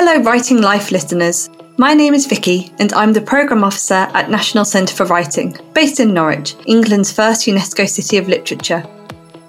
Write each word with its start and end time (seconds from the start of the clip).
Hello, 0.00 0.22
Writing 0.22 0.60
Life 0.62 0.92
listeners. 0.92 1.50
My 1.76 1.92
name 1.92 2.14
is 2.14 2.24
Vicki, 2.24 2.72
and 2.78 2.92
I'm 2.92 3.12
the 3.12 3.20
Programme 3.20 3.64
Officer 3.64 4.06
at 4.14 4.30
National 4.30 4.64
Centre 4.64 4.94
for 4.94 5.06
Writing, 5.06 5.56
based 5.74 5.98
in 5.98 6.14
Norwich, 6.14 6.54
England's 6.66 7.10
first 7.10 7.48
UNESCO 7.48 7.88
City 7.88 8.16
of 8.16 8.28
Literature. 8.28 8.86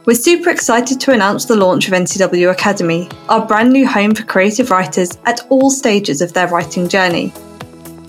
We're 0.08 0.16
super 0.16 0.50
excited 0.50 1.00
to 1.02 1.12
announce 1.12 1.46
the 1.46 1.56
launch 1.56 1.88
of 1.88 1.94
NCW 1.94 2.50
Academy, 2.50 3.08
our 3.30 3.46
brand 3.46 3.72
new 3.72 3.88
home 3.88 4.16
for 4.16 4.24
creative 4.24 4.72
writers 4.72 5.20
at 5.28 5.46
all 5.50 5.70
stages 5.70 6.20
of 6.20 6.34
their 6.34 6.48
writing 6.48 6.90
journey. 6.90 7.30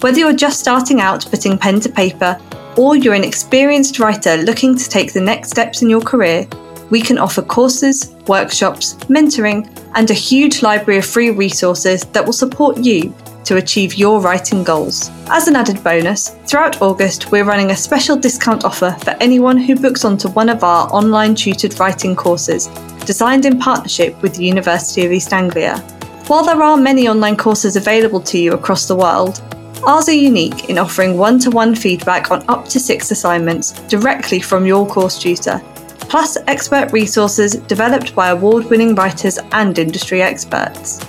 Whether 0.01 0.21
you're 0.21 0.33
just 0.33 0.61
starting 0.61 1.03
out 1.03 1.31
putting 1.31 1.59
pen 1.59 1.79
to 1.81 1.91
paper, 1.91 2.41
or 2.79 2.97
you're 2.97 3.13
an 3.13 3.23
experienced 3.23 3.99
writer 3.99 4.39
looking 4.39 4.75
to 4.79 4.89
take 4.89 5.13
the 5.13 5.21
next 5.21 5.51
steps 5.51 5.83
in 5.83 5.91
your 5.91 6.01
career, 6.01 6.49
we 6.91 7.01
can 7.01 7.19
offer 7.19 7.43
courses, 7.43 8.15
workshops, 8.27 8.95
mentoring, 9.09 9.67
and 9.95 10.11
a 10.11 10.15
huge 10.15 10.63
library 10.63 10.99
of 10.99 11.07
free 11.07 11.31
resources 11.31 12.05
that 12.07 12.25
will 12.25 12.33
support 12.33 12.79
you 12.79 13.15
to 13.45 13.57
achieve 13.57 13.95
your 13.95 14.21
writing 14.21 14.63
goals. 14.63 15.11
As 15.29 15.49
an 15.49 15.57
added 15.57 15.83
bonus, 15.83 16.31
throughout 16.47 16.83
August, 16.83 17.33
we're 17.33 17.45
running 17.45 17.71
a 17.71 17.77
special 17.77 18.17
discount 18.17 18.65
offer 18.65 18.97
for 19.01 19.11
anyone 19.21 19.57
who 19.57 19.75
books 19.75 20.05
onto 20.05 20.29
one 20.29 20.49
of 20.49 20.63
our 20.63 20.89
online 20.93 21.35
tutored 21.35 21.79
writing 21.81 22.15
courses, 22.15 22.67
designed 23.07 23.47
in 23.47 23.59
partnership 23.59 24.21
with 24.23 24.35
the 24.35 24.45
University 24.45 25.07
of 25.07 25.13
East 25.13 25.33
Anglia. 25.33 25.79
While 26.27 26.45
there 26.45 26.63
are 26.63 26.77
many 26.77 27.09
online 27.09 27.37
courses 27.37 27.75
available 27.75 28.21
to 28.21 28.39
you 28.39 28.53
across 28.53 28.87
the 28.87 28.95
world, 28.95 29.43
ours 29.85 30.09
are 30.09 30.13
unique 30.13 30.69
in 30.69 30.79
offering 30.79 31.17
one 31.17 31.39
to 31.41 31.51
one 31.51 31.75
feedback 31.75 32.31
on 32.31 32.45
up 32.49 32.67
to 32.69 32.79
six 32.79 33.11
assignments 33.11 33.73
directly 33.89 34.39
from 34.39 34.67
your 34.67 34.87
course 34.87 35.19
tutor, 35.19 35.61
plus 36.09 36.37
expert 36.47 36.93
resources 36.93 37.55
developed 37.55 38.15
by 38.15 38.29
award 38.31 38.71
winning 38.71 38.95
writers 38.95 39.39
and 39.53 39.79
industry 39.79 40.23
experts. 40.23 41.05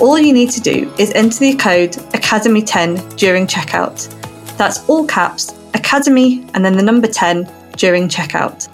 All 0.00 0.18
you 0.18 0.32
need 0.32 0.50
to 0.50 0.60
do 0.60 0.92
is 0.98 1.12
enter 1.12 1.38
the 1.38 1.54
code 1.54 1.92
Academy10 2.12 3.16
during 3.16 3.46
checkout. 3.46 4.08
That's 4.56 4.88
all 4.88 5.06
caps, 5.06 5.54
Academy, 5.74 6.44
and 6.54 6.64
then 6.64 6.76
the 6.76 6.82
number 6.82 7.06
10 7.06 7.46
during 7.76 8.08
checkout. 8.08 8.68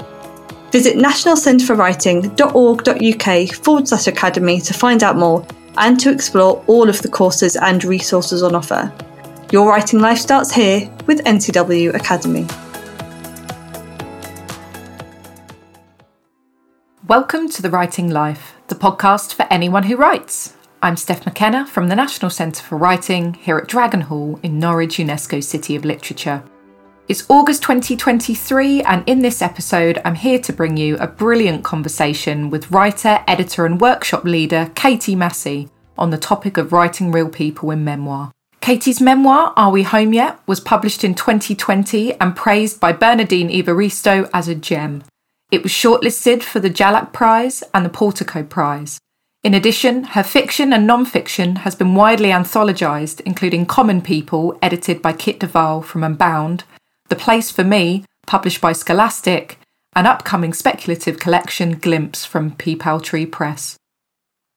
Visit 0.70 0.96
nationalcentreforwriting.org.uk 0.96 3.64
forward 3.64 3.88
slash 3.88 4.06
academy 4.06 4.60
to 4.60 4.74
find 4.74 5.02
out 5.02 5.16
more 5.16 5.46
and 5.78 5.98
to 6.00 6.10
explore 6.10 6.62
all 6.66 6.88
of 6.88 7.00
the 7.02 7.08
courses 7.08 7.56
and 7.56 7.84
resources 7.84 8.42
on 8.42 8.54
offer. 8.54 8.92
Your 9.50 9.68
writing 9.68 10.00
life 10.00 10.18
starts 10.18 10.52
here 10.52 10.90
with 11.06 11.24
NCW 11.24 11.94
Academy. 11.94 12.46
Welcome 17.08 17.48
to 17.52 17.62
The 17.62 17.70
Writing 17.70 18.10
Life, 18.10 18.52
the 18.66 18.74
podcast 18.74 19.32
for 19.32 19.46
anyone 19.48 19.84
who 19.84 19.96
writes. 19.96 20.54
I'm 20.82 20.98
Steph 20.98 21.24
McKenna 21.24 21.66
from 21.66 21.88
the 21.88 21.96
National 21.96 22.30
Centre 22.30 22.62
for 22.62 22.76
Writing 22.76 23.32
here 23.32 23.56
at 23.56 23.66
Dragon 23.66 24.02
Hall 24.02 24.38
in 24.42 24.58
Norwich, 24.58 24.98
UNESCO 24.98 25.42
City 25.42 25.74
of 25.74 25.86
Literature. 25.86 26.44
It's 27.08 27.24
August 27.30 27.62
2023, 27.62 28.82
and 28.82 29.08
in 29.08 29.20
this 29.20 29.40
episode, 29.40 30.02
I'm 30.04 30.16
here 30.16 30.38
to 30.38 30.52
bring 30.52 30.76
you 30.76 30.98
a 30.98 31.06
brilliant 31.06 31.64
conversation 31.64 32.50
with 32.50 32.70
writer, 32.70 33.24
editor, 33.26 33.64
and 33.64 33.80
workshop 33.80 34.24
leader 34.24 34.70
Katy 34.74 35.14
Massey 35.14 35.70
on 35.96 36.10
the 36.10 36.18
topic 36.18 36.58
of 36.58 36.74
writing 36.74 37.10
real 37.10 37.30
people 37.30 37.70
in 37.70 37.84
memoir. 37.84 38.32
Katy's 38.60 39.00
memoir, 39.00 39.54
Are 39.56 39.70
We 39.70 39.82
Home 39.84 40.12
Yet? 40.12 40.40
was 40.46 40.60
published 40.60 41.02
in 41.04 41.14
2020 41.14 42.20
and 42.20 42.36
praised 42.36 42.80
by 42.80 42.92
Bernardine 42.92 43.48
Evaristo 43.48 44.28
as 44.34 44.46
a 44.46 44.54
gem. 44.54 45.04
It 45.50 45.62
was 45.62 45.72
shortlisted 45.72 46.42
for 46.42 46.60
the 46.60 46.68
Jhalak 46.68 47.12
Prize 47.14 47.64
and 47.72 47.84
the 47.84 47.90
Portico 47.90 48.42
Prize. 48.42 48.98
In 49.42 49.54
addition, 49.54 50.04
her 50.04 50.22
fiction 50.22 50.74
and 50.74 50.86
non 50.86 51.06
fiction 51.06 51.56
has 51.56 51.74
been 51.74 51.94
widely 51.94 52.28
anthologised, 52.28 53.20
including 53.20 53.64
Common 53.64 54.02
People, 54.02 54.58
edited 54.60 55.00
by 55.00 55.14
Kit 55.14 55.40
de 55.40 55.46
Waal 55.46 55.80
from 55.80 56.04
Unbound, 56.04 56.64
The 57.08 57.16
Place 57.16 57.50
for 57.50 57.64
Me, 57.64 58.04
published 58.26 58.60
by 58.60 58.72
Scholastic, 58.72 59.58
and 59.94 60.06
upcoming 60.06 60.52
speculative 60.52 61.18
collection 61.18 61.78
Glimpse 61.78 62.26
from 62.26 62.54
P. 62.56 62.76
Tree 63.02 63.24
Press. 63.24 63.78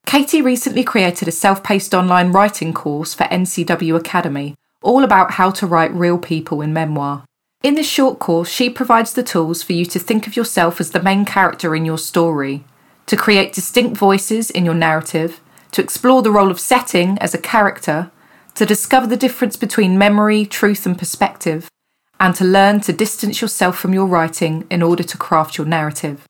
Katy 0.06 0.42
recently 0.42 0.84
created 0.84 1.30
a 1.30 1.32
self 1.32 1.64
paced 1.64 1.94
online 1.94 2.34
writing 2.34 2.74
course 2.74 3.14
for 3.14 3.24
NCW 3.26 3.96
Academy, 3.96 4.56
all 4.84 5.06
about 5.06 5.32
how 5.32 5.52
to 5.52 5.66
write 5.66 5.94
real 5.94 6.18
people 6.18 6.62
in 6.62 6.74
memoir. 6.74 7.24
In 7.64 7.76
this 7.76 7.88
short 7.88 8.18
course, 8.18 8.50
she 8.50 8.72
provides 8.72 9.14
the 9.14 9.22
tools 9.22 9.62
for 9.62 9.74
you 9.74 9.86
to 9.86 10.00
think 10.00 10.26
of 10.26 10.36
yourself 10.36 10.82
as 10.82 10.92
the 10.92 11.04
main 11.04 11.26
character 11.26 11.76
in 11.76 11.86
your 11.86 12.00
story, 12.00 12.64
to 13.06 13.16
create 13.16 13.54
distinct 13.54 13.96
voices 13.96 14.50
in 14.50 14.66
your 14.66 14.74
narrative, 14.74 15.40
to 15.72 15.82
explore 15.82 16.24
the 16.24 16.32
role 16.32 16.50
of 16.50 16.60
setting 16.60 17.20
as 17.20 17.36
a 17.36 17.38
character, 17.38 18.10
to 18.56 18.66
discover 18.66 19.06
the 19.06 19.16
difference 19.16 19.56
between 19.58 19.98
memory, 19.98 20.44
truth, 20.44 20.88
and 20.88 20.98
perspective, 20.98 21.70
and 22.20 22.34
to 22.36 22.44
learn 22.44 22.82
to 22.82 22.94
distance 22.94 23.42
yourself 23.42 23.78
from 23.78 23.94
your 23.94 24.08
writing 24.08 24.66
in 24.72 24.82
order 24.82 25.04
to 25.04 25.18
craft 25.18 25.58
your 25.58 25.68
narrative. 25.68 26.26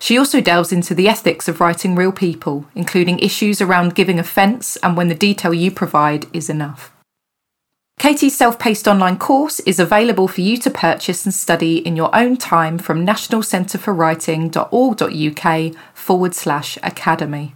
She 0.00 0.18
also 0.18 0.40
delves 0.40 0.72
into 0.72 0.94
the 0.94 1.08
ethics 1.08 1.46
of 1.46 1.60
writing 1.60 1.94
real 1.94 2.10
people, 2.10 2.66
including 2.74 3.18
issues 3.18 3.60
around 3.60 3.94
giving 3.94 4.18
offence 4.18 4.76
and 4.76 4.96
when 4.96 5.08
the 5.08 5.14
detail 5.14 5.52
you 5.52 5.70
provide 5.70 6.26
is 6.34 6.48
enough. 6.48 6.93
Katy's 7.98 8.36
self 8.36 8.58
paced 8.58 8.86
online 8.86 9.16
course 9.16 9.60
is 9.60 9.80
available 9.80 10.28
for 10.28 10.42
you 10.42 10.58
to 10.58 10.70
purchase 10.70 11.24
and 11.24 11.32
study 11.32 11.78
in 11.78 11.96
your 11.96 12.14
own 12.14 12.36
time 12.36 12.76
from 12.78 13.06
nationalcentreforwriting.org.uk 13.06 15.76
forward 15.94 16.34
slash 16.34 16.76
academy. 16.82 17.54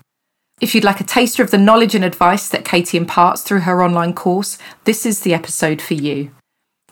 If 0.60 0.74
you'd 0.74 0.84
like 0.84 1.00
a 1.00 1.04
taster 1.04 1.42
of 1.42 1.50
the 1.50 1.58
knowledge 1.58 1.94
and 1.94 2.04
advice 2.04 2.48
that 2.48 2.64
Katy 2.64 2.96
imparts 2.96 3.42
through 3.42 3.60
her 3.60 3.82
online 3.82 4.12
course, 4.12 4.58
this 4.84 5.06
is 5.06 5.20
the 5.20 5.34
episode 5.34 5.80
for 5.80 5.94
you. 5.94 6.32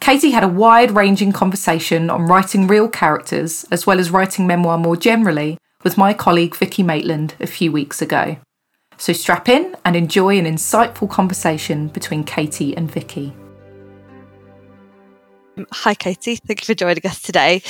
Katy 0.00 0.30
had 0.30 0.44
a 0.44 0.48
wide 0.48 0.92
ranging 0.92 1.32
conversation 1.32 2.10
on 2.10 2.26
writing 2.26 2.66
real 2.66 2.88
characters, 2.88 3.64
as 3.72 3.86
well 3.86 3.98
as 3.98 4.10
writing 4.10 4.46
memoir 4.46 4.78
more 4.78 4.96
generally, 4.96 5.58
with 5.82 5.98
my 5.98 6.12
colleague 6.12 6.54
Vicki 6.54 6.82
Maitland 6.82 7.34
a 7.40 7.46
few 7.46 7.72
weeks 7.72 8.02
ago. 8.02 8.36
So 8.98 9.12
strap 9.12 9.48
in 9.48 9.76
and 9.84 9.94
enjoy 9.94 10.38
an 10.38 10.46
insightful 10.46 11.08
conversation 11.10 11.88
between 11.88 12.24
Katy 12.24 12.76
and 12.76 12.90
Vicki. 12.90 13.32
Hi, 15.72 15.94
Katy. 15.94 16.36
Thank 16.36 16.60
you 16.60 16.66
for 16.66 16.74
joining 16.74 17.06
us 17.06 17.22
today. 17.22 17.62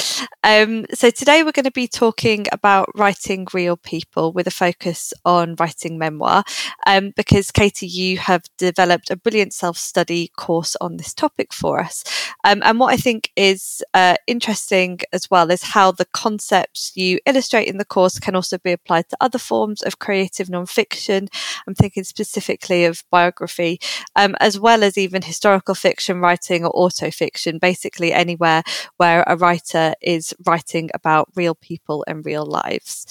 Um, 0.43 0.87
so, 0.93 1.09
today 1.09 1.45
we're 1.45 1.53
going 1.53 1.67
to 1.67 1.71
be 1.71 1.87
talking 1.87 2.47
about 2.51 2.89
writing 2.97 3.47
real 3.55 3.77
people 3.77 4.33
with 4.33 4.49
a 4.49 4.51
focus 4.51 5.15
on 5.25 5.55
writing 5.55 5.97
memoir. 5.97 6.43
Um, 6.85 7.13
because, 7.15 7.53
Katy, 7.53 7.87
you 7.87 8.19
have 8.19 8.43
developed 8.59 9.09
a 9.11 9.17
brilliant 9.17 9.53
self 9.53 9.79
study 9.79 10.33
course 10.37 10.75
on 10.81 10.97
this 10.97 11.15
topic 11.15 11.53
for 11.53 11.79
us. 11.79 12.03
Um, 12.43 12.61
and 12.65 12.81
what 12.81 12.93
I 12.93 12.97
think 12.97 13.31
is 13.37 13.85
uh, 13.95 14.17
interesting 14.27 14.99
as 15.13 15.31
well 15.31 15.53
is 15.53 15.63
how 15.63 15.93
the 15.93 16.07
concepts 16.07 16.91
you 16.97 17.21
illustrate 17.25 17.69
in 17.69 17.79
the 17.79 17.85
course 17.85 18.19
can 18.19 18.35
also 18.35 18.59
be 18.59 18.73
applied 18.73 19.09
to 19.11 19.17
other 19.21 19.39
forms 19.39 19.83
of 19.83 20.01
creative 20.01 20.49
nonfiction. 20.49 21.29
I'm 21.69 21.75
thinking 21.77 22.03
specifically 22.03 22.85
of 22.85 23.05
biography, 23.13 23.79
um, 24.17 24.35
as 24.41 24.59
well 24.59 24.83
as 24.83 24.99
even 24.99 25.23
historical 25.23 25.77
fiction 25.77 26.19
writing 26.19 26.65
or 26.65 26.73
autofiction. 26.73 27.61
Based 27.61 27.76
basically 27.77 28.13
anywhere 28.13 28.63
where 28.97 29.23
a 29.27 29.37
writer 29.37 29.95
is 30.01 30.35
writing 30.47 30.89
about 30.95 31.29
real 31.35 31.55
people 31.55 32.05
and 32.07 32.25
real 32.25 32.47
lives. 32.47 33.07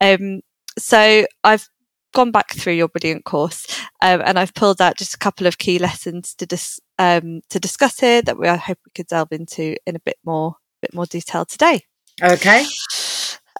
Um, 0.00 0.40
so 0.78 1.26
I've 1.44 1.68
gone 2.14 2.30
back 2.30 2.52
through 2.52 2.72
your 2.72 2.88
brilliant 2.88 3.24
course 3.24 3.66
um, 4.00 4.22
and 4.24 4.38
I've 4.38 4.54
pulled 4.54 4.80
out 4.80 4.96
just 4.96 5.14
a 5.14 5.18
couple 5.18 5.46
of 5.46 5.58
key 5.58 5.78
lessons 5.78 6.34
to 6.36 6.46
dis- 6.46 6.80
um, 6.98 7.42
to 7.50 7.60
discuss 7.60 8.00
here 8.00 8.22
that 8.22 8.38
we 8.38 8.48
I 8.48 8.56
hope 8.56 8.78
we 8.86 8.92
could 8.94 9.08
delve 9.08 9.32
into 9.32 9.76
in 9.86 9.94
a 9.94 10.00
bit 10.00 10.16
more 10.24 10.56
bit 10.80 10.94
more 10.94 11.06
detail 11.06 11.44
today. 11.44 11.82
Okay. 12.22 12.64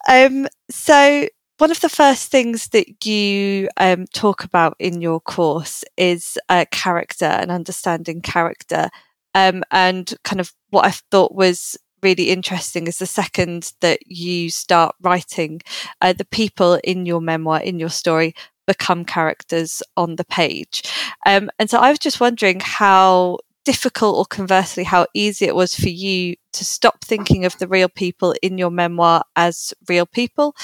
Um, 0.08 0.48
so 0.70 1.28
one 1.58 1.70
of 1.70 1.80
the 1.80 1.88
first 1.88 2.30
things 2.30 2.68
that 2.68 3.04
you 3.04 3.68
um, 3.76 4.06
talk 4.14 4.44
about 4.44 4.76
in 4.78 5.02
your 5.02 5.20
course 5.20 5.84
is 5.96 6.38
uh, 6.48 6.64
character 6.70 7.26
and 7.26 7.50
understanding 7.50 8.22
character 8.22 8.88
um, 9.38 9.62
and 9.70 10.14
kind 10.24 10.40
of 10.40 10.52
what 10.70 10.84
I 10.84 10.90
thought 10.90 11.34
was 11.34 11.76
really 12.02 12.30
interesting 12.30 12.86
is 12.86 12.98
the 12.98 13.06
second 13.06 13.72
that 13.80 14.00
you 14.06 14.50
start 14.50 14.94
writing, 15.00 15.60
uh, 16.00 16.12
the 16.12 16.24
people 16.24 16.80
in 16.84 17.06
your 17.06 17.20
memoir, 17.20 17.60
in 17.60 17.78
your 17.78 17.88
story, 17.88 18.34
become 18.66 19.04
characters 19.04 19.82
on 19.96 20.16
the 20.16 20.24
page. 20.24 20.82
Um, 21.24 21.50
and 21.58 21.70
so 21.70 21.78
I 21.78 21.90
was 21.90 21.98
just 21.98 22.20
wondering 22.20 22.60
how 22.60 23.38
difficult 23.64 24.16
or 24.16 24.24
conversely 24.24 24.84
how 24.84 25.06
easy 25.14 25.44
it 25.44 25.54
was 25.54 25.74
for 25.74 25.88
you 25.88 26.34
to 26.52 26.64
stop 26.64 27.04
thinking 27.04 27.44
of 27.44 27.58
the 27.58 27.68
real 27.68 27.88
people 27.88 28.34
in 28.42 28.58
your 28.58 28.70
memoir 28.70 29.22
as 29.36 29.74
real 29.88 30.06
people 30.06 30.54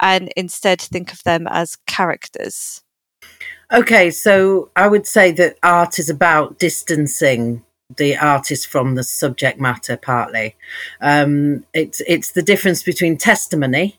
and 0.00 0.32
instead 0.36 0.80
think 0.80 1.12
of 1.12 1.22
them 1.24 1.46
as 1.50 1.76
characters. 1.86 2.82
Okay, 3.72 4.10
so 4.10 4.70
I 4.76 4.88
would 4.88 5.06
say 5.06 5.32
that 5.32 5.58
art 5.62 5.98
is 5.98 6.08
about 6.08 6.58
distancing 6.58 7.62
the 7.96 8.16
artist 8.16 8.66
from 8.66 8.94
the 8.94 9.04
subject 9.04 9.60
matter 9.60 9.96
partly. 9.96 10.56
Um, 11.00 11.64
it's 11.72 12.00
it's 12.06 12.32
the 12.32 12.42
difference 12.42 12.82
between 12.82 13.16
testimony 13.16 13.98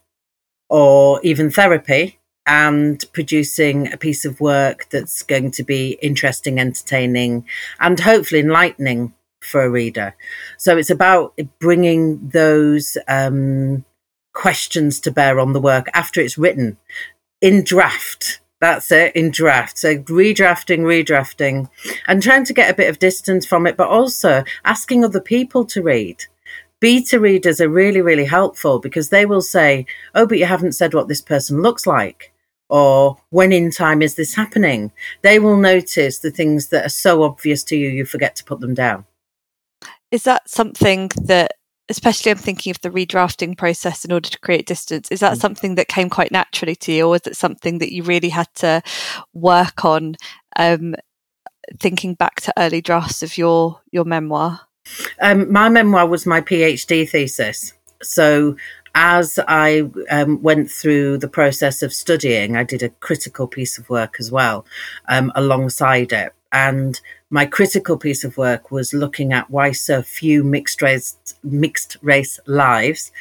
or 0.69 1.19
even 1.23 1.51
therapy 1.51 2.19
and 2.45 3.03
producing 3.13 3.91
a 3.91 3.97
piece 3.97 4.25
of 4.25 4.39
work 4.39 4.87
that's 4.89 5.23
going 5.23 5.51
to 5.51 5.63
be 5.63 5.97
interesting, 6.01 6.59
entertaining, 6.59 7.45
and 7.79 7.99
hopefully 7.99 8.41
enlightening 8.41 9.13
for 9.39 9.63
a 9.63 9.69
reader. 9.69 10.15
So 10.57 10.77
it's 10.77 10.89
about 10.89 11.39
bringing 11.59 12.29
those 12.29 12.97
um, 13.07 13.85
questions 14.33 14.99
to 15.01 15.11
bear 15.11 15.39
on 15.39 15.53
the 15.53 15.61
work 15.61 15.87
after 15.93 16.21
it's 16.21 16.37
written 16.37 16.77
in 17.41 17.63
draft. 17.63 18.39
That's 18.61 18.91
it, 18.91 19.15
in 19.15 19.31
draft. 19.31 19.77
So 19.77 19.97
redrafting, 19.97 20.79
redrafting, 20.79 21.69
and 22.07 22.23
trying 22.23 22.45
to 22.45 22.53
get 22.53 22.71
a 22.71 22.75
bit 22.75 22.89
of 22.89 22.99
distance 22.99 23.45
from 23.45 23.67
it, 23.67 23.77
but 23.77 23.89
also 23.89 24.43
asking 24.63 25.03
other 25.03 25.21
people 25.21 25.65
to 25.65 25.83
read. 25.83 26.23
Beta 26.79 27.19
readers 27.19 27.59
are 27.59 27.69
really, 27.69 28.01
really 28.01 28.25
helpful 28.25 28.79
because 28.79 29.09
they 29.09 29.25
will 29.25 29.41
say, 29.41 29.85
Oh, 30.13 30.25
but 30.25 30.37
you 30.37 30.45
haven't 30.45 30.73
said 30.73 30.93
what 30.93 31.07
this 31.07 31.21
person 31.21 31.61
looks 31.61 31.87
like 31.87 32.33
or 32.69 33.17
when 33.29 33.51
in 33.51 33.71
time 33.71 34.01
is 34.01 34.15
this 34.15 34.35
happening? 34.35 34.91
They 35.21 35.39
will 35.39 35.57
notice 35.57 36.19
the 36.19 36.31
things 36.31 36.67
that 36.67 36.85
are 36.85 36.89
so 36.89 37.23
obvious 37.23 37.63
to 37.65 37.77
you, 37.77 37.89
you 37.89 38.05
forget 38.05 38.35
to 38.37 38.43
put 38.43 38.59
them 38.59 38.73
down. 38.73 39.05
Is 40.11 40.23
that 40.23 40.49
something 40.49 41.11
that, 41.23 41.53
especially 41.89 42.31
I'm 42.31 42.37
thinking 42.37 42.71
of 42.71 42.81
the 42.81 42.89
redrafting 42.89 43.57
process 43.57 44.05
in 44.05 44.11
order 44.11 44.29
to 44.29 44.39
create 44.39 44.65
distance, 44.65 45.11
is 45.11 45.19
that 45.19 45.37
mm. 45.37 45.41
something 45.41 45.75
that 45.75 45.87
came 45.87 46.09
quite 46.09 46.31
naturally 46.31 46.75
to 46.77 46.91
you, 46.91 47.07
or 47.07 47.15
is 47.15 47.27
it 47.27 47.35
something 47.35 47.79
that 47.79 47.93
you 47.93 48.03
really 48.03 48.29
had 48.29 48.47
to 48.55 48.81
work 49.33 49.85
on? 49.85 50.15
Um, 50.57 50.95
thinking 51.79 52.13
back 52.13 52.41
to 52.41 52.53
early 52.57 52.81
drafts 52.81 53.23
of 53.23 53.37
your 53.37 53.81
your 53.91 54.05
memoir. 54.05 54.61
Um, 55.19 55.51
my 55.51 55.69
memoir 55.69 56.07
was 56.07 56.25
my 56.25 56.41
PhD 56.41 57.09
thesis. 57.09 57.73
So 58.01 58.55
as 58.93 59.39
I 59.47 59.89
um, 60.09 60.41
went 60.41 60.71
through 60.71 61.17
the 61.17 61.27
process 61.27 61.81
of 61.81 61.93
studying, 61.93 62.55
I 62.55 62.63
did 62.63 62.83
a 62.83 62.89
critical 62.89 63.47
piece 63.47 63.77
of 63.77 63.89
work 63.89 64.15
as 64.19 64.31
well 64.31 64.65
um, 65.07 65.31
alongside 65.35 66.13
it. 66.13 66.33
And 66.51 66.99
my 67.29 67.45
critical 67.45 67.97
piece 67.97 68.23
of 68.23 68.37
work 68.37 68.71
was 68.71 68.93
looking 68.93 69.33
at 69.33 69.49
why 69.49 69.71
so 69.71 70.01
few 70.01 70.43
mixed 70.43 70.81
race 70.81 71.17
mixed 71.43 71.97
race 72.01 72.39
lives 72.45 73.11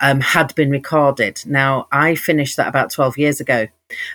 um, 0.00 0.20
had 0.20 0.54
been 0.54 0.70
recorded. 0.70 1.42
Now, 1.46 1.88
I 1.90 2.14
finished 2.14 2.56
that 2.56 2.68
about 2.68 2.90
twelve 2.90 3.16
years 3.16 3.40
ago, 3.40 3.68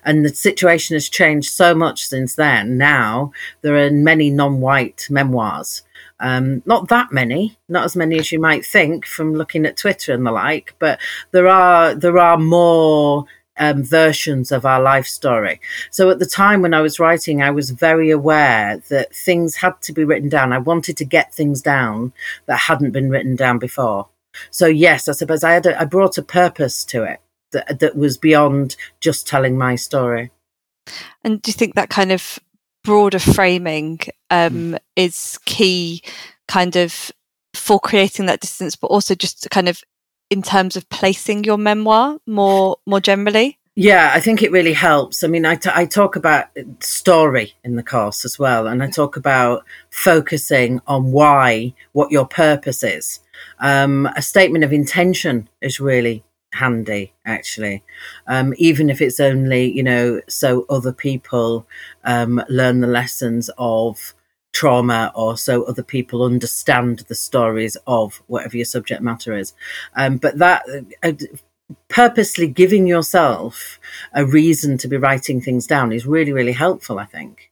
and 0.03 0.23
the 0.23 0.29
situation 0.29 0.95
has 0.95 1.09
changed 1.09 1.51
so 1.51 1.73
much 1.73 2.07
since 2.07 2.35
then. 2.35 2.77
Now 2.77 3.31
there 3.61 3.75
are 3.77 3.91
many 3.91 4.29
non-white 4.29 5.07
memoirs 5.09 5.83
um, 6.19 6.61
not 6.65 6.89
that 6.89 7.11
many, 7.11 7.57
not 7.69 7.85
as 7.85 7.95
many 7.95 8.19
as 8.19 8.31
you 8.31 8.39
might 8.39 8.65
think 8.65 9.05
from 9.05 9.33
looking 9.33 9.65
at 9.65 9.77
Twitter 9.77 10.13
and 10.13 10.25
the 10.25 10.31
like, 10.31 10.75
but 10.77 10.99
there 11.31 11.47
are 11.47 11.95
there 11.95 12.17
are 12.17 12.37
more 12.37 13.25
um, 13.59 13.83
versions 13.83 14.51
of 14.51 14.65
our 14.65 14.81
life 14.81 15.05
story. 15.05 15.59
So 15.91 16.09
at 16.09 16.19
the 16.19 16.25
time 16.25 16.61
when 16.61 16.73
I 16.73 16.81
was 16.81 16.99
writing, 16.99 17.41
I 17.41 17.51
was 17.51 17.69
very 17.69 18.09
aware 18.09 18.81
that 18.89 19.13
things 19.13 19.57
had 19.57 19.81
to 19.83 19.93
be 19.93 20.05
written 20.05 20.29
down. 20.29 20.53
I 20.53 20.57
wanted 20.57 20.97
to 20.97 21.05
get 21.05 21.33
things 21.33 21.61
down 21.61 22.13
that 22.47 22.57
hadn't 22.57 22.91
been 22.91 23.09
written 23.09 23.35
down 23.35 23.59
before. 23.59 24.07
So 24.49 24.65
yes, 24.65 25.07
I 25.07 25.11
suppose 25.11 25.43
I 25.43 25.51
had 25.51 25.65
a, 25.65 25.79
I 25.79 25.85
brought 25.85 26.17
a 26.17 26.23
purpose 26.23 26.83
to 26.85 27.03
it 27.03 27.19
that 27.51 27.79
that 27.79 27.95
was 27.95 28.17
beyond 28.17 28.75
just 29.01 29.27
telling 29.27 29.57
my 29.57 29.75
story. 29.75 30.31
And 31.23 31.41
do 31.41 31.49
you 31.49 31.53
think 31.53 31.75
that 31.75 31.89
kind 31.89 32.11
of 32.11 32.39
broader 32.83 33.19
framing 33.19 33.99
um, 34.29 34.73
mm. 34.73 34.79
is 34.95 35.39
key 35.45 36.01
kind 36.47 36.75
of 36.75 37.11
for 37.53 37.79
creating 37.79 38.27
that 38.27 38.39
distance 38.39 38.75
but 38.75 38.87
also 38.87 39.13
just 39.15 39.47
kind 39.51 39.67
of 39.67 39.83
in 40.29 40.41
terms 40.41 40.75
of 40.75 40.87
placing 40.89 41.43
your 41.43 41.57
memoir 41.57 42.19
more 42.25 42.77
more 42.85 43.01
generally? 43.01 43.57
Yeah 43.75 44.11
i 44.13 44.19
think 44.19 44.41
it 44.41 44.51
really 44.51 44.73
helps. 44.73 45.23
I 45.23 45.27
mean 45.27 45.45
I, 45.45 45.55
t- 45.55 45.69
I 45.73 45.85
talk 45.85 46.15
about 46.15 46.47
story 46.79 47.53
in 47.63 47.75
the 47.75 47.83
course 47.83 48.25
as 48.25 48.37
well 48.37 48.67
and 48.67 48.83
i 48.83 48.89
talk 48.89 49.15
about 49.17 49.65
focusing 49.89 50.81
on 50.87 51.11
why 51.11 51.73
what 51.93 52.11
your 52.11 52.25
purpose 52.25 52.83
is. 52.83 53.19
Um, 53.59 54.07
a 54.15 54.21
statement 54.21 54.63
of 54.63 54.73
intention 54.73 55.49
is 55.61 55.79
really 55.79 56.23
handy 56.53 57.13
actually. 57.25 57.83
Um, 58.27 58.53
even 58.57 58.89
if 58.89 59.01
it's 59.01 59.19
only 59.19 59.71
you 59.71 59.83
know 59.83 60.21
so 60.27 60.65
other 60.69 60.93
people 60.93 61.67
um, 62.03 62.43
learn 62.49 62.81
the 62.81 62.87
lessons 62.87 63.49
of 63.57 64.13
trauma 64.51 65.11
or 65.15 65.37
so 65.37 65.63
other 65.63 65.83
people 65.83 66.23
understand 66.23 66.99
the 67.07 67.15
stories 67.15 67.77
of 67.87 68.21
whatever 68.27 68.57
your 68.57 68.65
subject 68.65 69.01
matter 69.01 69.35
is 69.35 69.53
um, 69.95 70.17
but 70.17 70.37
that 70.37 70.63
uh, 71.03 71.11
purposely 71.87 72.47
giving 72.47 72.87
yourself 72.87 73.79
a 74.13 74.25
reason 74.25 74.77
to 74.77 74.87
be 74.87 74.97
writing 74.97 75.39
things 75.39 75.67
down 75.67 75.91
is 75.91 76.05
really 76.05 76.33
really 76.33 76.53
helpful 76.53 76.99
i 76.99 77.05
think 77.05 77.51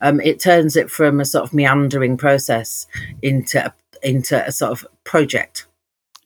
um, 0.00 0.20
it 0.20 0.40
turns 0.40 0.76
it 0.76 0.90
from 0.90 1.20
a 1.20 1.24
sort 1.24 1.44
of 1.44 1.52
meandering 1.52 2.16
process 2.16 2.86
into 3.22 3.72
into 4.02 4.46
a 4.46 4.50
sort 4.50 4.72
of 4.72 4.86
project 5.04 5.66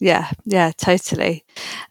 yeah, 0.02 0.32
yeah, 0.44 0.72
totally. 0.76 1.44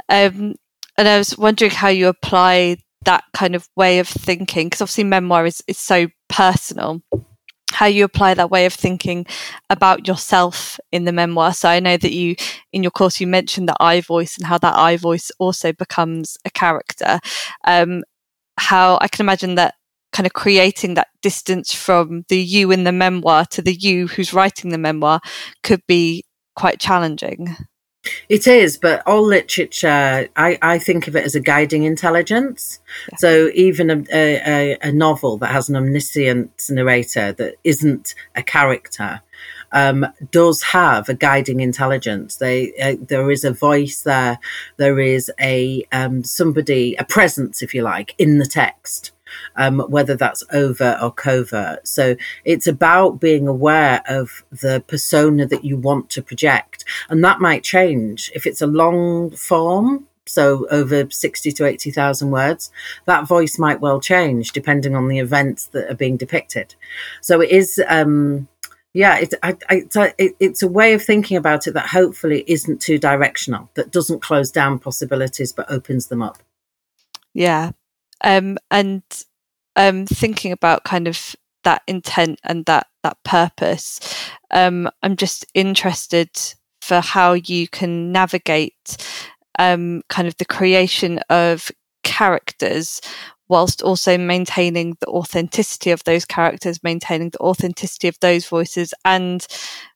Um, 0.10 0.56
and 0.98 1.07
I 1.07 1.18
was 1.18 1.38
wondering 1.38 1.72
how 1.72 1.88
you 1.88 2.10
apply 2.10 2.75
that 3.06 3.24
kind 3.34 3.56
of 3.56 3.69
way 3.77 4.00
of 4.00 4.07
thinking, 4.10 4.68
because 4.68 4.81
obviously 4.81 5.06
memoir 5.06 5.45
is, 5.45 5.63
is 5.66 5.77
so 5.77 6.07
personal. 6.27 7.01
How 7.81 7.88
you 7.88 8.04
apply 8.04 8.36
that 8.36 8.51
way 8.51 8.68
of 8.68 8.75
thinking 8.75 9.25
about 9.72 10.07
yourself 10.07 10.80
in 10.92 11.06
the 11.06 11.12
memoir. 11.12 11.51
So 11.51 11.68
I 11.68 11.80
know 11.80 11.98
that 11.98 12.13
you, 12.13 12.36
in 12.72 12.83
your 12.83 12.92
course, 12.92 13.19
you 13.19 13.25
mentioned 13.25 13.68
the 13.68 13.75
I 13.80 14.01
voice 14.01 14.38
and 14.38 14.45
how 14.45 14.60
that 14.60 14.78
I 14.78 14.98
voice 14.98 15.31
also 15.39 15.74
becomes 15.74 16.38
a 16.45 16.51
character. 16.51 17.19
Um, 17.63 18.04
how 18.60 19.00
I 19.01 19.07
can 19.07 19.25
imagine 19.25 19.56
that 19.56 19.74
kind 20.12 20.28
of 20.28 20.33
creating 20.33 20.94
that 20.94 21.07
distance 21.24 21.74
from 21.74 22.24
the 22.30 22.38
you 22.38 22.69
in 22.69 22.83
the 22.83 22.92
memoir 22.92 23.48
to 23.48 23.63
the 23.63 23.74
you 23.74 24.06
who's 24.06 24.31
writing 24.31 24.69
the 24.69 24.77
memoir 24.77 25.19
could 25.63 25.81
be 25.88 26.24
quite 26.56 26.80
challenging. 26.80 27.56
It 28.30 28.48
is, 28.48 28.77
but 28.77 29.03
all 29.06 29.21
literature, 29.24 30.27
I, 30.36 30.57
I 30.62 30.80
think 30.80 31.07
of 31.07 31.15
it 31.15 31.24
as 31.24 31.36
a 31.36 31.39
guiding 31.39 31.83
intelligence. 31.83 32.80
Yeah. 33.12 33.18
So 33.18 33.51
even 33.53 33.92
a, 33.92 34.03
a, 34.12 34.77
a, 34.81 34.92
novel 34.92 35.38
that 35.38 35.51
has 35.51 35.69
an 35.69 35.75
omniscient 35.75 36.65
narrator 36.69 37.31
that 37.33 37.56
isn't 37.63 38.15
a 38.36 38.42
character 38.42 39.21
um, 39.71 40.07
does 40.31 40.63
have 40.63 41.09
a 41.09 41.13
guiding 41.13 41.59
intelligence. 41.59 42.38
They, 42.38 42.74
uh, 42.81 42.95
there 43.00 43.30
is 43.30 43.44
a 43.44 43.51
voice 43.51 44.01
there. 44.01 44.39
There 44.77 45.00
is 45.00 45.31
a 45.39 45.86
um, 45.92 46.24
somebody, 46.24 46.95
a 46.95 47.03
presence, 47.03 47.62
if 47.62 47.75
you 47.75 47.83
like, 47.83 48.15
in 48.18 48.39
the 48.39 48.48
text 48.48 49.12
um, 49.56 49.80
whether 49.80 50.16
that's 50.16 50.44
overt 50.51 51.01
or 51.01 51.12
covert. 51.12 51.88
So 51.88 52.16
it's 52.45 52.68
about 52.68 53.20
being 53.20 53.48
aware 53.48 54.01
of 54.08 54.44
the 54.51 54.84
persona 54.88 55.46
that 55.48 55.65
you 55.65 55.77
want 55.77 56.10
to 56.12 56.22
project. 56.22 56.86
And 57.10 57.24
that 57.24 57.39
might 57.39 57.63
change 57.63 58.32
if 58.36 58.46
it's 58.46 58.62
a 58.62 58.67
long 58.67 59.32
form. 59.32 60.08
So 60.27 60.67
over 60.70 61.10
60 61.10 61.51
to 61.51 61.65
80,000 61.65 62.32
words, 62.32 62.72
that 63.05 63.27
voice 63.27 63.58
might 63.58 63.82
well 63.82 64.00
change 64.00 64.51
depending 64.51 64.96
on 64.96 65.08
the 65.08 65.20
events 65.20 65.65
that 65.67 65.89
are 65.89 65.96
being 65.96 66.15
depicted. 66.15 66.75
So 67.22 67.41
it 67.41 67.50
is, 67.50 67.82
um, 67.88 68.48
yeah, 68.94 69.17
it's, 69.17 69.34
I, 69.41 69.55
it's 70.17 70.62
a 70.62 70.67
way 70.67 70.94
of 70.94 71.03
thinking 71.03 71.38
about 71.38 71.67
it 71.67 71.74
that 71.74 71.88
hopefully 71.88 72.44
isn't 72.48 72.82
too 72.82 72.98
directional, 72.98 73.70
that 73.74 73.91
doesn't 73.91 74.22
close 74.22 74.51
down 74.51 74.79
possibilities 74.79 75.51
but 75.51 75.72
opens 75.72 76.08
them 76.08 76.22
up. 76.22 76.38
Yeah, 77.34 77.72
um, 78.24 78.58
and 78.70 79.03
um, 79.75 80.06
thinking 80.06 80.51
about 80.51 80.84
kind 80.84 81.08
of 81.08 81.36
that 81.63 81.82
intent 81.88 82.40
and 82.44 82.66
that 82.66 82.88
that 83.04 83.18
purpose, 83.24 84.00
um, 84.51 84.90
I'm 85.01 85.16
just 85.16 85.46
interested 85.54 86.30
for 86.82 87.00
how 87.01 87.34
you 87.34 87.68
can 87.68 88.12
navigate 88.12 88.98
um, 89.60 90.01
kind 90.10 90.28
of 90.28 90.38
the 90.38 90.46
creation 90.46 91.20
of 91.30 91.72
characters 92.04 93.01
whilst 93.48 93.82
also 93.82 94.18
maintaining 94.18 94.96
the 95.01 95.08
authenticity 95.08 95.92
of 95.92 96.04
those 96.06 96.24
characters, 96.24 96.82
maintaining 96.84 97.30
the 97.30 97.40
authenticity 97.40 98.08
of 98.08 98.18
those 98.22 98.46
voices, 98.46 98.94
and 99.04 99.46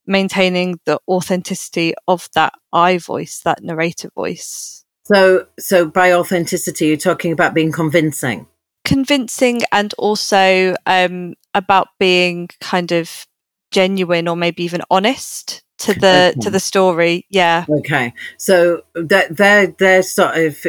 maintaining 0.06 0.78
the 0.86 1.00
authenticity 1.08 1.94
of 2.06 2.28
that 2.36 2.52
I 2.74 2.98
voice, 2.98 3.40
that 3.46 3.64
narrator 3.64 4.10
voice. 4.14 4.84
So, 5.06 5.48
so 5.58 5.86
by 5.86 6.12
authenticity, 6.12 6.88
you're 6.88 6.98
talking 6.98 7.32
about 7.32 7.54
being 7.54 7.72
convincing 7.72 8.46
convincing 8.86 9.62
and 9.72 9.94
also 9.98 10.76
um, 10.86 11.36
about 11.54 11.90
being 12.00 12.50
kind 12.62 12.92
of 12.92 13.28
genuine 13.72 14.28
or 14.28 14.38
maybe 14.38 14.64
even 14.64 14.82
honest 14.90 15.64
to 15.78 15.94
the 15.94 16.32
okay. 16.32 16.40
to 16.42 16.50
the 16.50 16.60
story. 16.60 17.26
Yeah. 17.30 17.66
Okay. 17.70 18.14
So 18.38 18.84
that 18.94 19.36
they're 19.36 19.68
they're 19.68 20.04
sort 20.04 20.38
of 20.38 20.66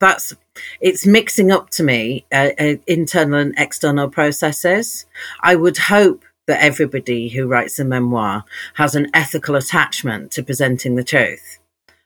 that's 0.00 0.34
it's 0.80 1.06
mixing 1.06 1.52
up 1.52 1.70
to 1.70 1.82
me 1.82 2.26
uh, 2.32 2.50
uh, 2.58 2.74
internal 2.86 3.38
and 3.38 3.54
external 3.56 4.08
processes. 4.08 5.06
I 5.40 5.54
would 5.54 5.78
hope 5.78 6.24
that 6.46 6.62
everybody 6.62 7.28
who 7.28 7.46
writes 7.46 7.78
a 7.78 7.84
memoir 7.84 8.44
has 8.74 8.94
an 8.94 9.08
ethical 9.14 9.54
attachment 9.54 10.32
to 10.32 10.42
presenting 10.42 10.96
the 10.96 11.04
truth. 11.04 11.58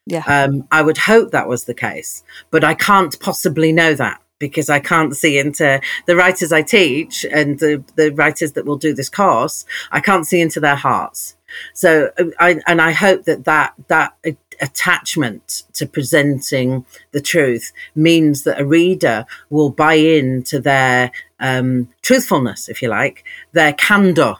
Yeah. 0.05 0.25
Um, 0.27 0.67
i 0.73 0.83
would 0.83 0.99
hope 0.99 1.31
that 1.31 1.47
was 1.47 1.65
the 1.65 1.75
case 1.75 2.25
but 2.51 2.65
i 2.65 2.75
can't 2.75 3.21
possibly 3.21 3.73
know 3.73 3.95
that 3.95 4.21
because 4.43 4.69
I 4.69 4.81
can't 4.81 5.17
see 5.17 5.39
into 5.39 5.81
the 6.07 6.17
writers 6.17 6.53
I 6.53 6.63
teach 6.63 7.25
and 7.25 7.61
the, 7.61 7.85
the 7.95 8.11
writers 8.11 8.53
that 8.53 8.67
will 8.67 8.77
do 8.77 8.93
this 8.93 9.09
course. 9.09 9.65
I 9.93 10.01
can't 10.01 10.27
see 10.27 10.41
into 10.41 10.59
their 10.59 10.75
hearts. 10.75 11.37
So 11.75 12.11
I, 12.41 12.61
and 12.67 12.83
I 12.83 12.91
hope 12.91 13.23
that 13.27 13.45
that, 13.45 13.75
that 13.87 14.17
attachment 14.61 15.63
to 15.75 15.87
presenting 15.87 16.85
the 17.13 17.21
truth 17.21 17.73
means 17.95 18.43
that 18.43 18.61
a 18.61 18.67
reader 18.67 19.27
will 19.49 19.71
buy 19.71 19.95
into 19.95 20.59
their 20.59 21.13
um, 21.39 21.89
truthfulness, 22.03 22.69
if 22.69 22.83
you 22.83 22.89
like, 22.89 23.23
their 23.53 23.75
candor. 23.75 24.35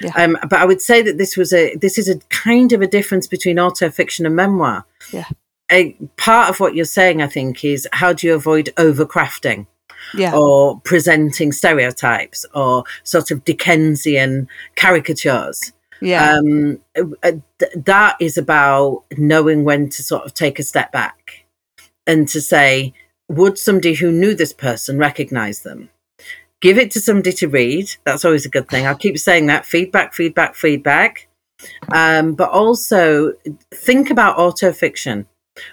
Yeah. 0.00 0.12
Um, 0.16 0.38
but 0.48 0.60
I 0.60 0.64
would 0.64 0.80
say 0.80 1.02
that 1.02 1.18
this 1.18 1.36
was 1.36 1.52
a 1.52 1.74
this 1.76 1.98
is 1.98 2.08
a 2.08 2.18
kind 2.30 2.72
of 2.72 2.80
a 2.82 2.86
difference 2.86 3.26
between 3.26 3.56
autofiction 3.56 4.26
and 4.26 4.36
memoir. 4.36 4.86
Yeah. 5.12 5.28
A, 5.72 5.92
part 6.16 6.50
of 6.50 6.60
what 6.60 6.74
you're 6.74 6.84
saying, 6.84 7.22
I 7.22 7.26
think, 7.26 7.64
is 7.64 7.88
how 7.92 8.12
do 8.12 8.26
you 8.26 8.34
avoid 8.34 8.70
overcrafting? 8.76 9.66
Yeah. 10.12 10.34
Or 10.34 10.80
presenting 10.80 11.52
stereotypes 11.52 12.44
or 12.54 12.84
sort 13.04 13.30
of 13.30 13.44
Dickensian 13.44 14.48
caricatures. 14.76 15.72
Yeah. 16.00 16.34
Um, 16.34 16.80
uh, 16.94 17.32
that 17.76 18.16
is 18.20 18.36
about 18.36 19.04
knowing 19.16 19.64
when 19.64 19.88
to 19.88 20.02
sort 20.02 20.24
of 20.24 20.34
take 20.34 20.58
a 20.58 20.62
step 20.62 20.92
back 20.92 21.46
and 22.06 22.28
to 22.28 22.40
say, 22.42 22.92
would 23.28 23.58
somebody 23.58 23.94
who 23.94 24.12
knew 24.12 24.34
this 24.34 24.52
person 24.52 24.98
recognize 24.98 25.62
them? 25.62 25.88
Give 26.60 26.78
it 26.78 26.90
to 26.92 27.00
somebody 27.00 27.32
to 27.32 27.48
read. 27.48 27.90
That's 28.04 28.24
always 28.24 28.44
a 28.44 28.50
good 28.50 28.68
thing. 28.68 28.86
I 28.86 28.94
keep 28.94 29.18
saying 29.18 29.46
that 29.46 29.64
feedback, 29.64 30.12
feedback, 30.12 30.54
feedback. 30.54 31.28
Um, 31.92 32.34
but 32.34 32.50
also 32.50 33.32
think 33.72 34.10
about 34.10 34.36
autofiction. 34.36 35.26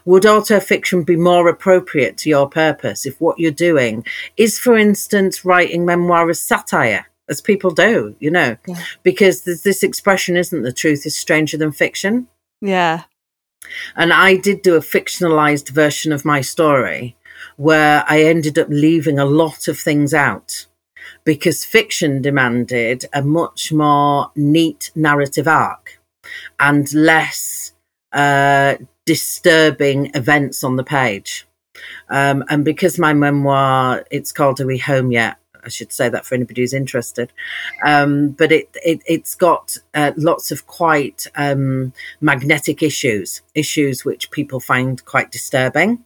Would 0.05 0.23
autofiction 0.23 1.05
be 1.05 1.15
more 1.15 1.47
appropriate 1.47 2.17
to 2.17 2.29
your 2.29 2.47
purpose 2.47 3.05
if 3.05 3.19
what 3.19 3.39
you're 3.39 3.51
doing 3.51 4.05
is, 4.38 4.59
for 4.59 4.77
instance, 4.77 5.43
writing 5.43 5.85
memoir 5.85 6.29
as 6.29 6.41
satire? 6.41 7.07
as 7.29 7.41
people 7.41 7.71
do, 7.71 8.13
you 8.19 8.29
know, 8.29 8.57
yeah. 8.67 8.83
because 9.03 9.43
this 9.43 9.83
expression 9.83 10.35
isn't 10.35 10.63
the 10.63 10.73
truth 10.73 11.05
is 11.05 11.17
stranger 11.17 11.57
than 11.57 11.71
fiction. 11.71 12.27
Yeah. 12.61 13.03
And 13.95 14.11
I 14.11 14.35
did 14.35 14.61
do 14.61 14.75
a 14.75 14.81
fictionalized 14.81 15.69
version 15.69 16.11
of 16.11 16.25
my 16.25 16.41
story 16.41 17.15
where 17.55 18.03
I 18.07 18.23
ended 18.23 18.59
up 18.59 18.67
leaving 18.69 19.17
a 19.17 19.25
lot 19.25 19.67
of 19.67 19.79
things 19.79 20.13
out 20.13 20.65
because 21.23 21.63
fiction 21.63 22.21
demanded 22.21 23.05
a 23.13 23.21
much 23.21 23.71
more 23.71 24.31
neat 24.35 24.91
narrative 24.93 25.47
arc 25.47 26.00
and 26.59 26.93
less 26.93 27.73
uh, 28.11 28.75
disturbing 29.05 30.12
events 30.15 30.63
on 30.63 30.75
the 30.75 30.84
page. 30.84 31.48
Um, 32.10 32.43
and 32.50 32.65
because 32.65 33.00
my 33.00 33.13
memoir, 33.13 34.05
it's 34.12 34.31
called 34.31 34.60
Are 34.60 34.67
We 34.67 34.77
Home 34.79 35.12
Yet? 35.12 35.38
I 35.63 35.70
should 35.70 35.91
say 35.91 36.10
that 36.10 36.25
for 36.25 36.36
anybody 36.36 36.62
who's 36.62 36.74
interested. 36.74 37.31
Um, 37.86 38.29
but 38.29 38.51
it, 38.51 38.75
it 38.84 39.01
has 39.08 39.36
got 39.36 39.77
uh, 39.93 40.12
lots 40.17 40.51
of 40.51 40.67
quite 40.67 41.27
um, 41.36 41.93
magnetic 42.20 42.81
issues, 42.81 43.41
issues 43.53 44.03
which 44.03 44.31
people 44.31 44.60
find 44.60 45.03
quite 45.05 45.31
disturbing. 45.31 46.03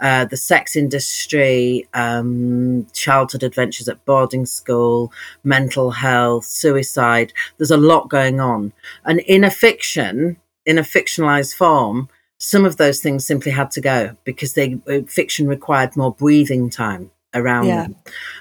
Uh, 0.00 0.26
the 0.26 0.36
sex 0.36 0.76
industry, 0.76 1.88
um, 1.94 2.86
childhood 2.92 3.42
adventures 3.42 3.88
at 3.88 4.04
boarding 4.04 4.46
school, 4.46 5.12
mental 5.42 5.90
health, 5.90 6.44
suicide. 6.44 7.32
There's 7.56 7.70
a 7.70 7.76
lot 7.76 8.08
going 8.08 8.40
on, 8.40 8.72
and 9.04 9.20
in 9.20 9.44
a 9.44 9.50
fiction, 9.50 10.36
in 10.66 10.78
a 10.78 10.82
fictionalized 10.82 11.54
form. 11.54 12.08
Some 12.38 12.64
of 12.64 12.76
those 12.76 13.00
things 13.00 13.26
simply 13.26 13.52
had 13.52 13.70
to 13.72 13.80
go 13.80 14.16
because 14.24 14.54
they 14.54 14.78
uh, 14.88 15.00
fiction 15.08 15.46
required 15.48 15.96
more 15.96 16.12
breathing 16.12 16.70
time 16.70 17.10
around 17.34 17.66
yeah. 17.66 17.82
them. 17.82 17.96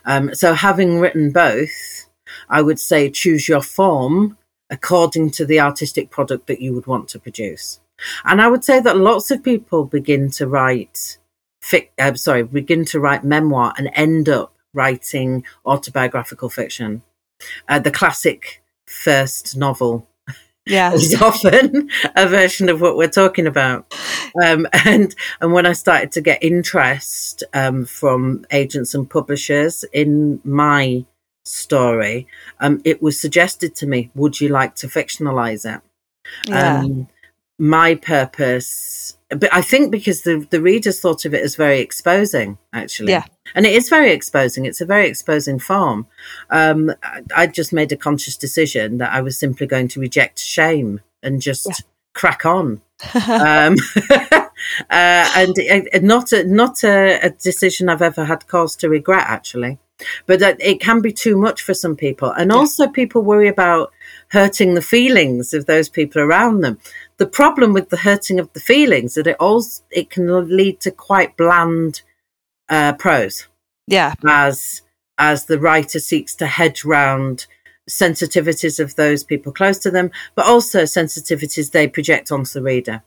Um, 0.06 0.36
so, 0.36 0.54
having 0.54 1.00
written 1.00 1.32
both, 1.32 2.08
I 2.50 2.62
would 2.62 2.80
say 2.80 3.10
choose 3.10 3.50
your 3.50 3.62
form 3.62 4.38
according 4.70 5.32
to 5.32 5.46
the 5.46 5.60
artistic 5.60 6.10
product 6.10 6.48
that 6.48 6.62
you 6.62 6.74
would 6.74 6.88
want 6.88 7.08
to 7.10 7.20
produce. 7.20 7.80
And 8.24 8.42
I 8.42 8.48
would 8.48 8.63
say 8.63 8.80
that 8.80 8.98
lots 8.98 9.32
of 9.32 9.44
people 9.44 9.86
begin 9.86 10.30
to 10.32 10.48
write, 10.48 11.18
fic- 11.62 11.89
uh, 11.98 12.13
sorry, 12.16 12.44
begin 12.44 12.86
to 12.86 13.00
write 13.00 13.24
memoir 13.24 13.74
and 13.77 13.89
end 13.94 14.30
up 14.30 14.54
writing 14.74 15.44
autobiographical 15.66 16.50
fiction. 16.50 17.01
Uh, 17.68 17.80
the 17.80 17.92
classic 17.92 18.62
first 18.86 19.58
novel 19.58 20.08
yeah. 20.70 20.94
is 20.94 21.16
often 21.22 21.90
a 22.16 22.28
version 22.28 22.70
of 22.70 22.82
what 22.82 22.98
we're 22.98 23.10
talking 23.10 23.48
about. 23.48 23.94
Um, 24.44 24.68
and 24.86 25.14
and 25.42 25.54
when 25.54 25.66
I 25.66 25.74
started 25.74 26.12
to 26.14 26.22
get 26.22 26.44
interest 26.44 27.44
um, 27.54 27.86
from 27.86 28.46
agents 28.52 28.94
and 28.94 29.10
publishers 29.10 29.84
in 29.94 30.42
my 30.44 31.06
story, 31.44 32.28
um, 32.60 32.82
it 32.84 33.02
was 33.02 33.20
suggested 33.20 33.76
to 33.76 33.88
me, 33.88 34.12
"Would 34.16 34.40
you 34.42 34.50
like 34.50 34.76
to 34.76 34.88
fictionalize 34.88 35.66
it?" 35.72 35.82
Yeah. 36.48 36.82
Um, 36.82 37.08
my 37.58 37.96
purpose 37.96 39.18
but 39.30 39.54
I 39.54 39.62
think 39.62 39.92
because 39.92 40.22
the 40.22 40.48
the 40.50 40.62
readers 40.62 41.02
thought 41.02 41.26
of 41.26 41.34
it 41.34 41.44
as 41.44 41.56
very 41.56 41.80
exposing, 41.80 42.58
actually. 42.72 43.12
Yeah. 43.12 43.26
And 43.56 43.66
it 43.66 43.74
is 43.74 43.90
very 43.90 44.12
exposing. 44.12 44.66
It's 44.66 44.80
a 44.80 44.86
very 44.86 45.08
exposing 45.08 45.60
form. 45.60 46.08
Um, 46.50 46.94
I, 47.04 47.24
I, 47.36 47.48
just 47.48 47.74
made 47.74 47.92
a 47.92 47.98
conscious 47.98 48.38
decision 48.38 49.00
that 49.00 49.12
I 49.12 49.22
was 49.22 49.38
simply 49.38 49.68
going 49.68 49.90
to 49.90 50.00
reject 50.00 50.40
shame 50.40 51.02
and 51.22 51.42
just 51.42 51.66
yeah. 51.66 51.76
crack 52.14 52.46
on. 52.46 52.82
um, 53.30 53.76
uh, 54.12 54.46
and 54.90 55.56
not 56.04 56.32
a, 56.32 56.44
not 56.46 56.84
a, 56.84 57.20
a, 57.22 57.30
decision 57.30 57.90
I've 57.90 58.02
ever 58.02 58.26
had 58.26 58.48
cause 58.48 58.76
to 58.78 58.90
regret, 58.90 59.26
actually. 59.28 59.78
But 60.26 60.40
that 60.40 60.62
it 60.62 60.80
can 60.80 61.02
be 61.02 61.12
too 61.12 61.38
much 61.38 61.62
for 61.62 61.74
some 61.74 61.96
people, 61.96 62.32
and 62.32 62.52
also 62.52 62.88
people 62.88 63.24
worry 63.24 63.48
about 63.48 63.92
hurting 64.30 64.76
the 64.76 64.82
feelings 64.82 65.54
of 65.54 65.66
those 65.66 65.90
people 65.90 66.22
around 66.22 66.62
them 66.62 66.78
the 67.18 67.28
problem 67.28 67.74
with 67.74 67.90
the 67.90 67.98
hurting 67.98 68.40
of 68.40 68.52
the 68.54 68.60
feelings 68.60 69.16
that 69.16 69.28
it 69.28 69.38
all 69.40 69.64
it 69.92 70.10
can 70.10 70.56
lead 70.56 70.80
to 70.82 70.92
quite 70.92 71.36
bland 71.38 72.02
uh, 72.70 72.94
prose. 72.94 73.48
Yeah, 73.88 74.14
as 74.26 74.82
as 75.18 75.46
the 75.46 75.60
writer 75.60 76.00
seeks 76.00 76.36
to 76.36 76.48
hedge 76.48 76.86
round 76.86 77.48
sensitivities 77.90 78.80
of 78.80 78.96
those 78.96 79.24
people 79.24 79.52
close 79.52 79.80
to 79.80 79.92
them, 79.92 80.12
but 80.36 80.46
also 80.46 80.84
sensitivities 80.84 81.72
they 81.72 81.88
project 81.88 82.32
onto 82.32 82.52
the 82.54 82.64
reader. 82.64 83.04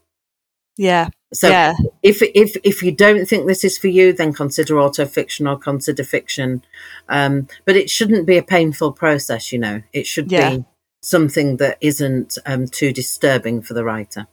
Yeah. 0.76 1.10
So 1.32 1.48
yeah. 1.48 1.74
if 2.02 2.22
if 2.22 2.56
if 2.64 2.82
you 2.82 2.90
don't 2.90 3.26
think 3.26 3.46
this 3.46 3.64
is 3.64 3.78
for 3.78 3.88
you, 3.88 4.12
then 4.12 4.32
consider 4.32 4.74
autofiction 4.74 5.48
or 5.48 5.58
consider 5.58 6.02
fiction. 6.02 6.64
Um, 7.08 7.48
but 7.66 7.76
it 7.76 7.90
shouldn't 7.90 8.26
be 8.26 8.38
a 8.38 8.42
painful 8.42 8.92
process, 8.92 9.52
you 9.52 9.58
know. 9.58 9.82
It 9.92 10.06
should 10.06 10.32
yeah. 10.32 10.56
be 10.56 10.64
something 11.00 11.56
that 11.56 11.78
isn't 11.80 12.38
um, 12.46 12.66
too 12.66 12.92
disturbing 12.92 13.62
for 13.62 13.74
the 13.74 13.84
writer. 13.84 14.26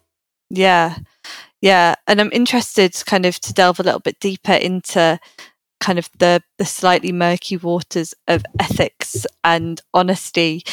Yeah, 0.50 0.98
yeah, 1.62 1.96
and 2.08 2.22
I'm 2.22 2.32
interested, 2.32 2.94
kind 3.06 3.26
of, 3.26 3.40
to 3.42 3.54
delve 3.54 3.80
a 3.80 3.84
little 3.84 4.00
bit 4.00 4.20
deeper 4.20 4.54
into 4.54 5.20
kind 5.80 6.00
of 6.00 6.10
the 6.20 6.42
the 6.58 6.66
slightly 6.66 7.12
murky 7.12 7.58
waters 7.58 8.14
of 8.28 8.44
ethics 8.60 9.26
and 9.44 9.82
honesty 9.94 10.64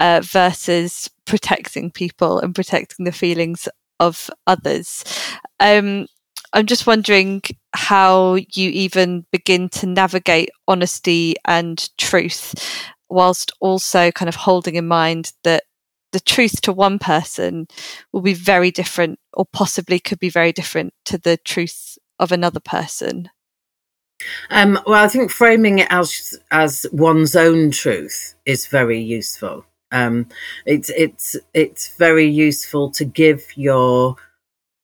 uh, 0.00 0.20
versus 0.22 1.10
protecting 1.24 1.90
people 1.90 2.38
and 2.38 2.54
protecting 2.54 3.04
the 3.04 3.12
feelings 3.12 3.68
of 4.00 4.30
others. 4.46 5.04
Um, 5.60 6.06
I'm 6.52 6.66
just 6.66 6.86
wondering 6.86 7.42
how 7.72 8.34
you 8.34 8.70
even 8.70 9.24
begin 9.32 9.68
to 9.70 9.86
navigate 9.86 10.50
honesty 10.68 11.36
and 11.46 11.88
truth 11.96 12.54
whilst 13.12 13.52
also 13.60 14.10
kind 14.10 14.28
of 14.28 14.34
holding 14.36 14.74
in 14.74 14.86
mind 14.86 15.32
that 15.44 15.64
the 16.12 16.20
truth 16.20 16.60
to 16.62 16.72
one 16.72 16.98
person 16.98 17.66
will 18.12 18.20
be 18.20 18.34
very 18.34 18.70
different 18.70 19.18
or 19.32 19.46
possibly 19.46 19.98
could 19.98 20.18
be 20.18 20.28
very 20.28 20.52
different 20.52 20.92
to 21.04 21.18
the 21.18 21.36
truth 21.38 21.98
of 22.18 22.32
another 22.32 22.60
person. 22.60 23.30
Um, 24.50 24.78
well 24.86 25.02
i 25.04 25.08
think 25.08 25.32
framing 25.32 25.80
it 25.80 25.88
as 25.90 26.38
as 26.52 26.86
one's 26.92 27.34
own 27.34 27.72
truth 27.72 28.34
is 28.46 28.66
very 28.66 29.00
useful. 29.00 29.66
Um, 29.90 30.28
it's 30.64 30.90
it's 30.90 31.36
it's 31.52 31.96
very 31.96 32.26
useful 32.26 32.90
to 32.92 33.04
give 33.04 33.44
your 33.56 34.16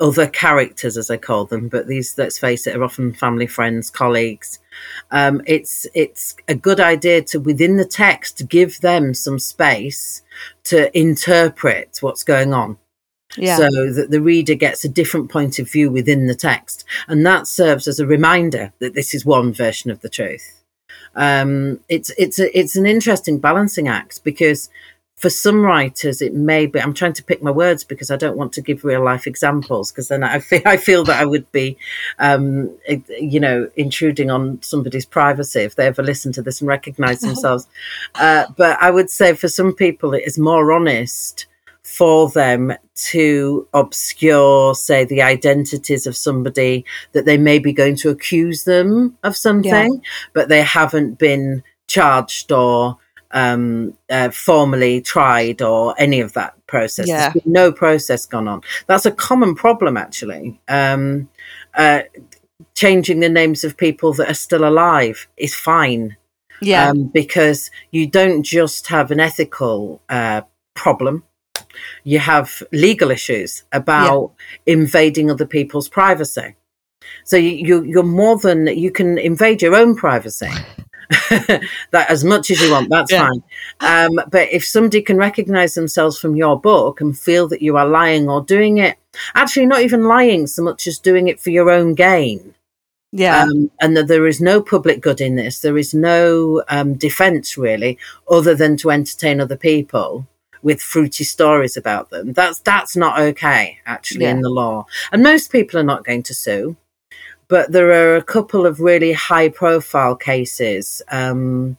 other 0.01 0.29
characters, 0.29 0.97
as 0.97 1.11
I 1.11 1.17
call 1.17 1.45
them, 1.45 1.69
but 1.69 1.89
these, 1.89 2.17
let's 2.17 2.39
face 2.39 2.67
it, 2.67 2.77
are 2.77 2.85
often 2.85 3.13
family, 3.13 3.47
friends, 3.47 3.91
colleagues. 3.91 4.61
Um, 5.11 5.43
it's 5.47 5.87
it's 5.95 6.37
a 6.47 6.55
good 6.55 6.79
idea 6.79 7.23
to 7.23 7.41
within 7.41 7.77
the 7.77 7.85
text 7.85 8.39
to 8.39 8.45
give 8.45 8.81
them 8.81 9.13
some 9.13 9.39
space 9.39 10.23
to 10.65 10.97
interpret 10.97 11.99
what's 12.01 12.23
going 12.23 12.55
on. 12.55 12.79
Yeah. 13.37 13.57
So 13.57 13.93
that 13.93 14.11
the 14.11 14.23
reader 14.23 14.55
gets 14.55 14.85
a 14.85 14.89
different 14.89 15.31
point 15.31 15.59
of 15.59 15.71
view 15.71 15.91
within 15.91 16.27
the 16.27 16.35
text. 16.35 16.85
And 17.09 17.27
that 17.27 17.47
serves 17.47 17.87
as 17.87 18.01
a 18.01 18.07
reminder 18.07 18.73
that 18.79 18.95
this 18.95 19.15
is 19.15 19.27
one 19.27 19.53
version 19.53 19.91
of 19.91 20.01
the 20.01 20.09
truth. 20.09 20.63
Um, 21.15 21.81
it's 21.89 22.11
it's 22.17 22.39
a, 22.39 22.57
it's 22.59 22.77
an 22.77 22.87
interesting 22.87 23.39
balancing 23.39 23.89
act 23.89 24.23
because 24.25 24.71
for 25.19 25.31
some 25.31 25.63
writers, 25.63 26.23
it 26.23 26.33
may 26.33 26.67
be. 26.67 26.81
I'm 26.81 26.95
trying 26.95 27.13
to 27.15 27.25
pick 27.25 27.43
my 27.43 27.51
words 27.51 27.83
because 27.83 28.11
I 28.11 28.17
don't 28.17 28.37
want 28.37 28.53
to 28.53 28.63
give 28.63 28.85
real 28.85 29.03
life 29.03 29.27
examples 29.27 29.91
because 29.91 30.07
then 30.09 30.23
I 30.23 30.39
feel 30.39 30.63
I 30.65 30.77
feel 30.77 31.05
that 31.05 31.21
I 31.21 31.27
would 31.27 31.51
be, 31.51 31.77
um, 32.21 32.71
you 33.09 33.41
know, 33.41 33.69
intruding 33.77 34.31
on 34.31 34.63
somebody's 34.63 35.05
privacy 35.05 35.61
if 35.61 35.75
they 35.75 35.87
ever 35.87 36.05
listen 36.05 36.33
to 36.33 36.43
this 36.43 36.61
and 36.61 36.69
recognise 36.69 37.21
themselves. 37.21 37.67
Uh, 38.15 38.47
but 38.57 38.81
I 38.81 38.91
would 38.91 39.11
say 39.11 39.35
for 39.35 39.49
some 39.49 39.75
people, 39.75 40.15
it 40.15 40.23
is 40.25 40.39
more 40.39 40.73
honest 40.73 41.47
for 41.83 42.29
them 42.31 42.73
to 42.95 43.67
obscure, 43.75 44.75
say, 44.75 45.05
the 45.05 45.23
identities 45.23 46.07
of 46.07 46.17
somebody 46.17 46.85
that 47.13 47.25
they 47.25 47.39
may 47.39 47.59
be 47.59 47.73
going 47.73 47.97
to 47.97 48.11
accuse 48.11 48.65
them 48.65 49.17
of 49.25 49.37
something, 49.37 49.95
yeah. 49.95 50.11
but 50.33 50.49
they 50.49 50.63
haven't 50.63 51.19
been 51.19 51.63
charged 51.87 52.53
or 52.53 52.99
um, 53.31 53.97
uh, 54.11 54.31
formally 54.31 55.01
tried 55.01 55.63
or 55.63 55.95
any 55.99 56.21
of 56.21 56.33
that 56.35 56.55
process. 56.67 57.09
Yeah. 57.09 57.33
No 57.45 57.73
process 57.73 58.27
gone 58.27 58.49
on. 58.49 58.63
That's 58.87 59.07
a 59.07 59.11
common 59.11 59.55
problem, 59.55 59.97
actually. 59.97 60.61
Um, 60.69 61.29
uh, 61.75 62.03
changing 62.75 63.21
the 63.21 63.29
names 63.29 63.65
of 63.65 63.77
people 63.77 64.13
that 64.15 64.31
are 64.31 64.35
still 64.35 64.67
alive 64.67 65.29
is 65.37 65.55
fine. 65.55 66.17
Yeah. 66.61 66.91
Um, 66.91 67.05
because 67.05 67.71
you 67.93 68.09
don't 68.09 68.43
just 68.43 68.89
have 68.89 69.11
an 69.11 69.21
ethical 69.21 70.03
uh, 70.09 70.43
problem, 70.75 71.23
you 72.05 72.19
have 72.19 72.63
legal 72.73 73.11
issues 73.11 73.63
about 73.73 74.33
yeah. 74.67 74.75
invading 74.75 75.31
other 75.31 75.47
people's 75.47 75.89
privacy. 75.89 76.57
So 77.25 77.37
you, 77.37 77.51
you, 77.51 77.85
you're 77.85 78.03
more 78.03 78.39
than 78.39 78.67
you 78.67 78.91
can 78.91 79.19
invade 79.19 79.63
your 79.63 79.77
own 79.77 79.95
privacy. 79.95 80.51
that 81.91 82.07
as 82.09 82.23
much 82.23 82.51
as 82.51 82.61
you 82.61 82.71
want, 82.71 82.91
that's 82.91 83.11
yeah. 83.11 83.29
fine. 83.29 83.43
Um, 83.81 84.21
but 84.31 84.53
if 84.53 84.65
somebody 84.65 85.01
can 85.01 85.17
recognize 85.17 85.75
themselves 85.75 86.19
from 86.19 86.37
your 86.37 86.61
book 86.61 87.01
and 87.01 87.19
feel 87.19 87.49
that 87.49 87.63
you 87.63 87.77
are 87.77 87.87
lying 87.87 88.29
or 88.29 88.43
doing 88.43 88.79
it, 88.79 88.97
actually 89.35 89.67
not 89.67 89.81
even 89.81 90.05
lying 90.05 90.47
so 90.47 90.63
much 90.63 90.87
as 90.87 90.99
doing 90.99 91.29
it 91.29 91.41
for 91.41 91.51
your 91.51 91.71
own 91.71 91.95
gain. 91.95 92.55
Yeah. 93.11 93.45
Um, 93.45 93.71
and 93.81 93.97
that 93.97 94.09
there 94.09 94.27
is 94.27 94.41
no 94.41 94.61
public 94.61 95.01
good 95.01 95.21
in 95.21 95.37
this. 95.37 95.61
There 95.61 95.79
is 95.79 95.95
no 95.95 96.63
um, 96.69 96.95
defense 96.95 97.57
really, 97.57 97.97
other 98.31 98.55
than 98.55 98.77
to 98.79 98.91
entertain 98.91 99.41
other 99.41 99.57
people 99.57 100.27
with 100.63 100.83
fruity 100.83 101.25
stories 101.25 101.77
about 101.77 102.11
them. 102.11 102.33
That's 102.33 102.61
that's 102.61 102.97
not 102.97 103.19
okay 103.19 103.79
actually 103.87 104.25
yeah. 104.25 104.33
in 104.33 104.43
the 104.43 104.51
law. 104.51 104.87
And 105.11 105.23
most 105.23 105.51
people 105.51 105.81
are 105.81 105.85
not 105.85 106.05
going 106.05 106.23
to 106.25 106.35
sue 106.35 106.77
but 107.49 107.73
there 107.73 107.91
are 107.91 108.17
a 108.17 108.23
couple 108.23 108.67
of 108.67 108.81
really 108.81 109.13
high 109.13 109.49
profile 109.49 110.15
cases 110.15 111.03
um, 111.09 111.79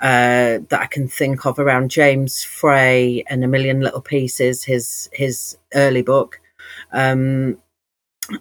uh, 0.00 0.58
that 0.68 0.80
I 0.80 0.86
can 0.86 1.08
think 1.08 1.46
of 1.46 1.58
around 1.58 1.90
James 1.90 2.42
Frey 2.42 3.24
and 3.28 3.44
A 3.44 3.48
Million 3.48 3.80
Little 3.80 4.00
Pieces, 4.00 4.64
his 4.64 5.08
his 5.12 5.56
early 5.74 6.02
book. 6.02 6.40
Um, 6.92 7.58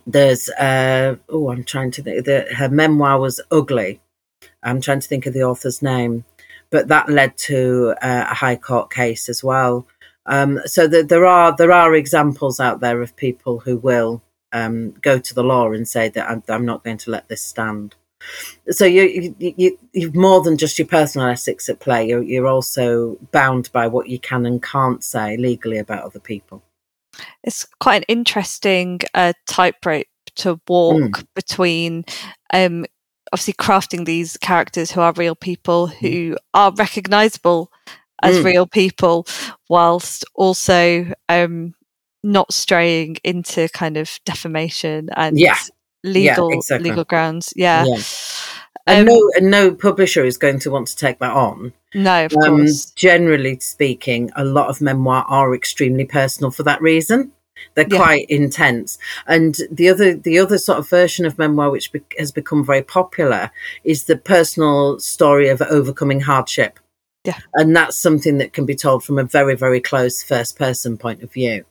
there's 0.05 0.49
uh, 0.49 1.15
oh, 1.29 1.51
I'm 1.51 1.63
trying 1.63 1.91
to 1.91 2.03
think. 2.03 2.25
The, 2.25 2.47
her 2.55 2.69
memoir 2.69 3.19
was 3.19 3.39
ugly. 3.51 4.01
I'm 4.63 4.81
trying 4.81 4.99
to 4.99 5.07
think 5.07 5.25
of 5.25 5.33
the 5.33 5.43
author's 5.43 5.81
name, 5.81 6.25
but 6.69 6.87
that 6.89 7.09
led 7.09 7.37
to 7.37 7.95
uh, 8.01 8.25
a 8.29 8.33
high 8.33 8.55
court 8.55 8.91
case 8.91 9.29
as 9.29 9.43
well. 9.43 9.87
Um, 10.25 10.59
so 10.65 10.87
the, 10.87 11.03
there 11.03 11.25
are 11.25 11.55
there 11.55 11.71
are 11.71 11.95
examples 11.95 12.59
out 12.59 12.79
there 12.79 13.01
of 13.01 13.15
people 13.15 13.59
who 13.59 13.77
will 13.77 14.21
um, 14.51 14.92
go 15.01 15.20
to 15.20 15.36
the 15.36 15.44
law 15.44 15.72
and 15.72 15.88
say 15.88 16.10
that 16.10 16.30
I'm, 16.30 16.44
I'm, 16.48 16.66
not 16.66 16.84
going 16.84 16.98
to 16.98 17.12
let 17.12 17.27
this 17.27 17.42
stand. 17.42 17.96
So 18.70 18.86
you, 18.86 19.36
you, 19.39 19.54
you, 19.58 19.80
you've 19.94 20.16
more 20.16 20.42
than 20.42 20.58
just 20.58 20.80
your 20.80 20.88
personal 20.88 21.27
ethics 21.27 21.70
at 21.70 21.80
play. 21.80 22.08
You're, 22.08 22.24
you're 22.24 22.48
also 22.48 23.18
bound 23.32 23.72
by 23.72 23.88
what 23.88 24.08
you 24.08 24.20
can 24.20 24.46
and 24.46 24.62
can't 24.62 25.04
say 25.04 25.38
legally 25.38 25.77
about 25.77 26.04
other 26.04 26.20
people. 26.20 26.63
It's 27.44 27.66
quite 27.80 27.98
an 27.98 28.06
interesting 28.08 29.00
uh, 29.13 29.34
tightrope 29.48 30.08
to 30.38 30.60
walk 30.68 30.98
mm. 30.98 31.27
between 31.36 32.06
um, 32.54 32.86
obviously 33.32 33.54
crafting 33.54 34.06
these 34.06 34.38
characters 34.38 34.92
who 34.92 35.01
are 35.01 35.13
real 35.13 35.36
people 35.36 35.88
who 35.88 36.08
mm. 36.08 36.36
are 36.54 36.72
recognizable 36.74 37.72
as 38.24 38.38
mm. 38.38 38.46
real 38.46 38.66
people 38.66 39.27
whilst 39.70 40.25
also 40.36 41.12
um, 41.30 41.74
not 42.27 42.53
straying 42.53 43.16
into 43.24 43.70
kind 43.70 43.96
of 43.96 44.20
defamation 44.25 45.09
and 45.16 45.40
yeah. 45.40 45.57
legal 46.03 46.51
yeah, 46.51 46.57
exactly. 46.57 46.90
legal 46.90 47.05
grounds. 47.05 47.53
Yeah. 47.55 47.85
yeah. 47.87 48.01
And 48.85 49.09
um, 49.09 49.16
no, 49.16 49.31
and 49.35 49.51
no 49.51 49.74
publisher 49.74 50.25
is 50.25 50.37
going 50.37 50.59
to 50.59 50.72
want 50.72 50.87
to 50.90 50.96
take 50.96 51.20
that 51.20 51.33
on. 51.33 51.74
No, 51.96 52.25
of 52.25 52.33
um, 52.35 52.57
course. 52.57 52.92
Generally 52.92 53.59
speaking, 53.59 54.29
a 54.35 54.44
lot 54.44 54.70
of 54.70 54.81
memoir 54.81 55.25
are 55.27 55.55
extremely 55.55 56.05
personal 56.05 56.51
for 56.51 56.63
that 56.63 56.81
reason. 56.81 57.31
They're 57.74 57.87
yeah. 57.90 57.98
quite 57.98 58.29
intense. 58.29 58.98
And 59.25 59.57
the 59.72 59.90
other, 59.90 60.13
the 60.13 60.37
other 60.37 60.57
sort 60.57 60.79
of 60.79 60.90
version 60.90 61.25
of 61.25 61.37
memoir 61.37 61.72
which 61.72 61.92
be- 61.92 62.03
has 62.20 62.31
become 62.31 62.63
very 62.66 62.83
popular 62.83 63.51
is 63.83 64.03
the 64.03 64.18
personal 64.18 65.00
story 65.00 65.48
of 65.48 65.61
overcoming 65.61 66.22
hardship. 66.22 66.79
Yeah. 67.24 67.40
And 67.55 67.75
that's 67.75 67.98
something 67.98 68.37
that 68.37 68.53
can 68.53 68.66
be 68.66 68.75
told 68.75 69.03
from 69.03 69.18
a 69.18 69.24
very, 69.24 69.55
very 69.55 69.81
close 69.81 70.22
first 70.22 70.57
person 70.57 70.98
point 70.98 71.24
of 71.24 71.31
view 71.31 71.66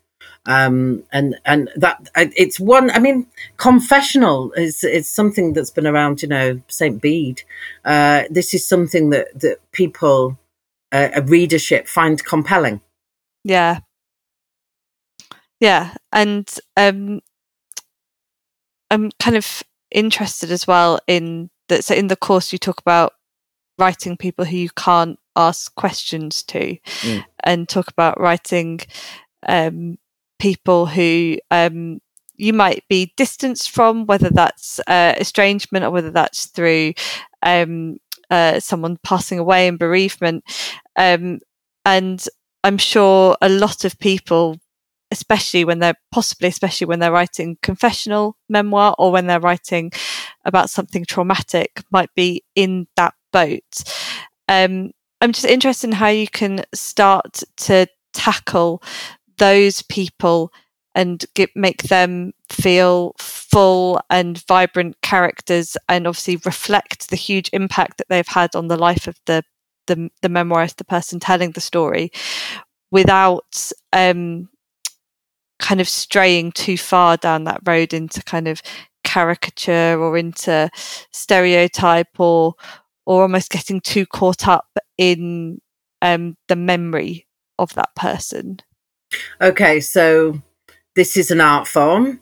um, 0.47 1.03
and 1.13 1.39
and 1.45 1.71
that 1.77 2.09
it's 2.15 2.61
one. 2.61 2.91
I 2.91 2.99
mean, 2.99 3.27
confessional 3.57 4.53
is 4.53 4.85
is 4.85 5.09
something 5.09 5.53
that's 5.53 5.71
been 5.71 5.87
around. 5.87 6.23
You 6.23 6.29
know, 6.29 6.61
Saint 6.69 7.03
Bede. 7.03 7.43
Uh, 7.85 8.25
this 8.31 8.55
is 8.55 8.67
something 8.67 9.11
that 9.11 9.39
that 9.41 9.59
people, 9.73 10.39
uh, 10.93 11.09
a 11.15 11.23
readership, 11.23 11.89
find 11.89 12.25
compelling. 12.25 12.81
Yeah, 13.45 13.81
yeah, 15.61 15.95
and 16.13 16.49
um, 16.77 17.21
I'm 18.91 19.11
kind 19.19 19.37
of 19.37 19.63
interested 19.91 20.51
as 20.51 20.67
well 20.67 21.01
in 21.07 21.51
that. 21.69 21.85
So 21.85 21.95
in 21.95 22.07
the 22.07 22.17
course, 22.17 22.53
you 22.53 22.59
talk 22.59 22.81
about 22.81 23.15
writing 23.79 24.17
people 24.17 24.45
who 24.45 24.57
you 24.57 24.71
can't 24.71 25.19
ask 25.35 25.75
questions 25.75 26.43
to, 26.45 26.79
mm. 27.03 27.25
and 27.45 27.69
talk 27.69 27.89
about 27.89 28.19
writing 28.21 28.81
um, 29.49 29.99
people 30.39 30.87
who 30.87 31.39
um, 31.51 32.01
you 32.37 32.53
might 32.53 32.85
be 32.89 33.13
distanced 33.17 33.71
from, 33.71 34.07
whether 34.07 34.31
that's 34.31 34.81
uh, 34.87 35.15
estrangement 35.19 35.85
or 35.85 35.91
whether 35.91 36.11
that's 36.11 36.47
through 36.47 36.93
um, 37.43 37.97
uh, 38.31 38.61
someone 38.61 38.99
passing 39.03 39.39
away 39.39 39.67
in 39.67 39.77
bereavement. 39.77 40.45
Um, 40.97 41.41
and 41.85 42.27
I'm 42.65 42.79
sure 42.79 43.37
a 43.41 43.49
lot 43.49 43.85
of 43.85 43.99
people, 43.99 44.59
especially 45.11 45.65
when 45.65 45.79
they're 45.79 45.95
possibly, 46.11 46.49
especially 46.49 46.87
when 46.87 46.99
they're 46.99 47.13
writing 47.13 47.59
confessional 47.63 48.37
memoir 48.49 48.95
or 48.99 49.13
when 49.13 49.27
they're 49.27 49.41
writing 49.41 49.93
about 50.45 50.71
something 50.71 51.05
traumatic, 51.05 51.83
might 51.91 52.13
be 52.15 52.43
in 52.55 52.87
that 52.97 53.15
boat. 53.33 53.85
Um, 54.49 54.91
I'm 55.21 55.33
just 55.33 55.47
interested 55.47 55.89
in 55.89 55.93
how 55.93 56.09
you 56.09 56.29
can 56.29 56.65
start 56.75 57.43
to 57.59 57.87
tackle 58.13 58.83
those 59.39 59.83
people 59.83 60.53
and 60.95 61.25
get, 61.35 61.51
make 61.55 61.85
them 61.85 62.33
feel 62.51 63.15
full 63.19 64.01
and 64.11 64.45
vibrant 64.47 64.97
characters 65.03 65.77
and 65.89 66.07
obviously 66.07 66.37
reflect 66.45 67.11
the 67.11 67.17
huge 67.17 67.51
impact 67.53 67.99
that 67.99 68.09
they've 68.09 68.27
had 68.27 68.57
on 68.57 68.69
the 68.69 68.77
life 68.77 69.07
of 69.07 69.19
the 69.27 69.43
the, 69.87 70.11
the 70.21 70.29
memoirist, 70.29 70.77
the 70.77 70.85
person 70.85 71.21
telling 71.21 71.53
the 71.53 71.61
story, 71.61 72.11
without 72.91 73.71
um, 73.93 74.49
kind 75.59 75.81
of 75.81 75.89
straying 75.89 76.53
too 76.53 76.77
far 76.77 77.17
down 77.17 77.45
that 77.45 77.61
road 77.65 77.93
into 77.93 78.23
kind 78.23 78.49
of 78.49 78.61
caricature 79.05 79.97
or 79.99 80.17
into 80.17 80.69
stereotype 81.13 82.19
or 82.19 82.55
or 83.07 83.23
almost 83.23 83.51
getting 83.51 83.81
too 83.81 84.05
caught 84.05 84.49
up 84.49 84.77
in 84.99 85.61
um, 86.03 86.37
the 86.49 86.57
memory 86.57 87.27
of 87.59 87.73
that 87.75 87.95
person. 87.95 88.59
Okay, 89.41 89.81
so 89.81 90.41
this 90.95 91.17
is 91.17 91.31
an 91.31 91.41
art 91.41 91.69
form, 91.69 92.21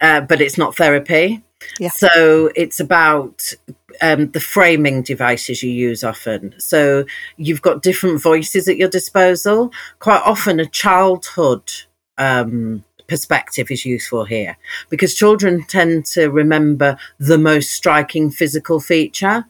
uh, 0.00 0.20
but 0.22 0.40
it's 0.40 0.58
not 0.58 0.76
therapy. 0.76 1.42
Yeah. 1.78 1.90
So 1.90 2.50
it's 2.54 2.80
about 2.80 3.52
um, 4.02 4.30
the 4.30 4.40
framing 4.40 5.02
devices 5.02 5.62
you 5.62 5.70
use 5.70 6.04
often. 6.04 6.54
So 6.58 7.04
you've 7.36 7.62
got 7.62 7.82
different 7.82 8.20
voices 8.20 8.68
at 8.68 8.76
your 8.76 8.88
disposal. 8.88 9.72
Quite 9.98 10.22
often, 10.24 10.60
a 10.60 10.66
childhood 10.66 11.70
um, 12.18 12.84
perspective 13.06 13.70
is 13.70 13.84
useful 13.84 14.24
here 14.24 14.56
because 14.88 15.14
children 15.14 15.64
tend 15.64 16.06
to 16.06 16.28
remember 16.28 16.96
the 17.18 17.38
most 17.38 17.72
striking 17.72 18.30
physical 18.30 18.80
feature 18.80 19.44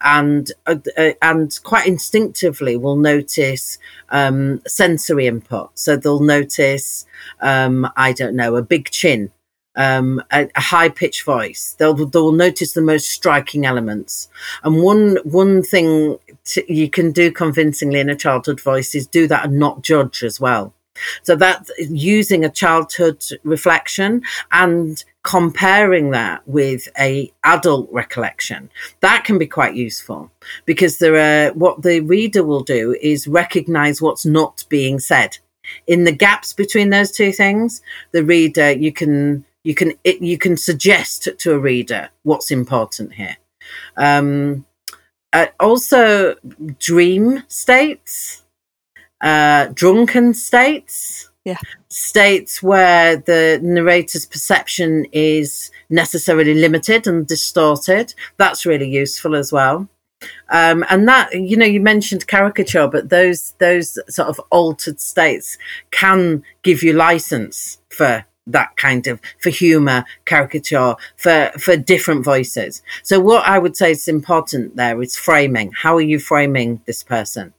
and 0.00 0.52
uh, 0.66 0.76
uh, 0.96 1.12
and 1.20 1.58
quite 1.62 1.86
instinctively 1.86 2.76
will 2.76 2.96
notice 2.96 3.78
um, 4.10 4.60
sensory 4.66 5.26
input. 5.26 5.70
So 5.74 5.96
they'll 5.96 6.20
notice, 6.20 7.06
um, 7.40 7.88
I 7.96 8.12
don't 8.12 8.36
know, 8.36 8.56
a 8.56 8.62
big 8.62 8.90
chin. 8.90 9.30
um, 9.76 10.22
a, 10.32 10.48
a 10.56 10.60
high 10.60 10.88
pitched 10.88 11.24
voice. 11.24 11.76
They'll 11.78 11.94
they'll 11.94 12.32
notice 12.32 12.72
the 12.72 12.82
most 12.82 13.10
striking 13.10 13.66
elements. 13.66 14.28
And 14.64 14.82
one 14.82 15.18
one 15.24 15.62
thing 15.62 16.18
you 16.66 16.88
can 16.90 17.12
do 17.12 17.30
convincingly 17.30 18.00
in 18.00 18.08
a 18.08 18.16
childhood 18.16 18.60
voice 18.60 18.94
is 18.94 19.06
do 19.06 19.28
that 19.28 19.44
and 19.46 19.58
not 19.58 19.82
judge 19.82 20.22
as 20.22 20.40
well. 20.40 20.72
So 21.22 21.36
that 21.36 21.68
using 21.78 22.42
a 22.42 22.48
childhood 22.50 23.22
reflection 23.44 24.22
and 24.50 25.04
comparing 25.26 26.12
that 26.12 26.40
with 26.46 26.88
a 26.96 27.32
adult 27.42 27.88
recollection. 27.90 28.70
That 29.00 29.24
can 29.24 29.38
be 29.38 29.46
quite 29.48 29.74
useful 29.74 30.30
because 30.66 30.98
there 30.98 31.16
are 31.16 31.52
what 31.52 31.82
the 31.82 31.98
reader 31.98 32.44
will 32.44 32.62
do 32.62 32.96
is 33.02 33.26
recognize 33.26 34.00
what's 34.00 34.24
not 34.24 34.64
being 34.68 35.00
said. 35.00 35.38
In 35.88 36.04
the 36.04 36.12
gaps 36.12 36.52
between 36.52 36.90
those 36.90 37.10
two 37.10 37.32
things 37.32 37.82
the 38.12 38.22
reader 38.22 38.70
you 38.70 38.92
can 38.92 39.44
you 39.64 39.74
can 39.74 39.94
it, 40.04 40.22
you 40.22 40.38
can 40.38 40.56
suggest 40.56 41.28
to 41.38 41.52
a 41.52 41.58
reader 41.58 42.08
what's 42.22 42.52
important 42.52 43.14
here. 43.14 43.36
Um, 43.96 44.64
uh, 45.32 45.46
also 45.58 46.36
dream 46.78 47.42
states 47.48 48.44
uh, 49.20 49.66
drunken 49.74 50.34
states 50.34 51.30
yeah. 51.46 51.58
States 51.88 52.60
where 52.60 53.16
the 53.16 53.60
narrator's 53.62 54.26
perception 54.26 55.06
is 55.12 55.70
necessarily 55.88 56.54
limited 56.54 57.06
and 57.06 57.24
distorted. 57.24 58.14
That's 58.36 58.66
really 58.66 58.88
useful 58.88 59.36
as 59.36 59.52
well. 59.52 59.88
Um, 60.50 60.84
and 60.90 61.06
that 61.06 61.32
you 61.32 61.56
know 61.56 61.66
you 61.66 61.80
mentioned 61.80 62.26
caricature 62.26 62.88
but 62.88 63.10
those 63.10 63.52
those 63.58 63.98
sort 64.08 64.28
of 64.28 64.40
altered 64.50 64.98
states 64.98 65.58
can 65.90 66.42
give 66.62 66.82
you 66.82 66.94
license 66.94 67.78
for 67.90 68.24
that 68.46 68.76
kind 68.76 69.06
of 69.06 69.20
for 69.38 69.50
humor 69.50 70.04
caricature 70.24 70.96
for 71.16 71.52
for 71.60 71.76
different 71.76 72.24
voices. 72.24 72.82
So 73.04 73.20
what 73.20 73.46
i 73.46 73.58
would 73.58 73.76
say 73.76 73.92
is 73.92 74.08
important 74.08 74.74
there 74.74 75.00
is 75.00 75.14
framing. 75.16 75.70
How 75.72 75.94
are 75.94 76.08
you 76.12 76.18
framing 76.18 76.80
this 76.86 77.04
person 77.04 77.52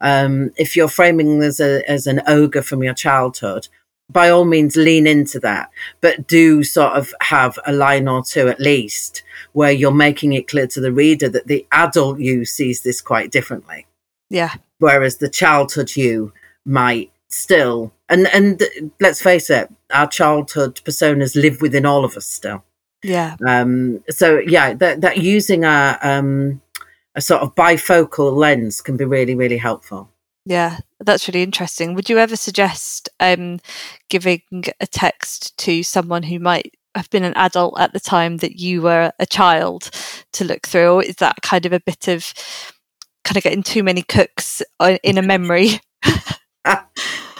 um, 0.00 0.50
if 0.56 0.76
you're 0.76 0.88
framing 0.88 1.42
as 1.42 1.60
a 1.60 1.88
as 1.90 2.06
an 2.06 2.22
ogre 2.26 2.62
from 2.62 2.82
your 2.82 2.94
childhood 2.94 3.68
by 4.10 4.30
all 4.30 4.44
means 4.44 4.74
lean 4.76 5.06
into 5.06 5.38
that 5.38 5.70
but 6.00 6.26
do 6.26 6.64
sort 6.64 6.92
of 6.94 7.12
have 7.20 7.58
a 7.66 7.72
line 7.72 8.08
or 8.08 8.22
two 8.22 8.48
at 8.48 8.60
least 8.60 9.22
where 9.52 9.72
you're 9.72 9.92
making 9.92 10.32
it 10.32 10.48
clear 10.48 10.66
to 10.68 10.80
the 10.80 10.92
reader 10.92 11.28
that 11.28 11.46
the 11.46 11.66
adult 11.72 12.18
you 12.18 12.44
sees 12.44 12.82
this 12.82 13.00
quite 13.00 13.30
differently. 13.30 13.86
Yeah. 14.30 14.54
Whereas 14.78 15.16
the 15.16 15.28
childhood 15.28 15.96
you 15.96 16.32
might 16.64 17.10
still 17.28 17.92
and 18.08 18.26
and 18.28 18.62
let's 19.00 19.20
face 19.20 19.50
it 19.50 19.68
our 19.92 20.06
childhood 20.06 20.80
personas 20.84 21.36
live 21.36 21.60
within 21.60 21.84
all 21.84 22.04
of 22.04 22.16
us 22.16 22.26
still. 22.26 22.64
Yeah. 23.02 23.36
Um 23.46 24.02
so 24.10 24.38
yeah 24.38 24.74
that 24.74 25.00
that 25.02 25.18
using 25.18 25.64
a 25.64 25.98
um 26.02 26.60
a 27.18 27.20
sort 27.20 27.42
of 27.42 27.54
bifocal 27.54 28.34
lens 28.34 28.80
can 28.80 28.96
be 28.96 29.04
really 29.04 29.34
really 29.34 29.58
helpful. 29.58 30.10
Yeah 30.46 30.78
that's 31.00 31.28
really 31.28 31.42
interesting. 31.42 31.94
Would 31.94 32.08
you 32.08 32.18
ever 32.18 32.36
suggest 32.36 33.08
um 33.20 33.60
giving 34.08 34.42
a 34.80 34.86
text 34.86 35.56
to 35.58 35.82
someone 35.82 36.22
who 36.22 36.38
might 36.38 36.74
have 36.94 37.10
been 37.10 37.24
an 37.24 37.34
adult 37.36 37.78
at 37.78 37.92
the 37.92 38.00
time 38.00 38.38
that 38.38 38.58
you 38.58 38.82
were 38.82 39.12
a 39.18 39.26
child 39.26 39.90
to 40.32 40.44
look 40.44 40.66
through? 40.66 40.94
Or 40.94 41.02
is 41.02 41.16
that 41.16 41.42
kind 41.42 41.66
of 41.66 41.72
a 41.72 41.80
bit 41.80 42.08
of 42.08 42.32
kind 43.24 43.36
of 43.36 43.42
getting 43.42 43.62
too 43.62 43.82
many 43.82 44.02
cooks 44.02 44.62
uh, 44.80 44.96
in 45.02 45.18
a 45.18 45.22
memory? 45.22 45.80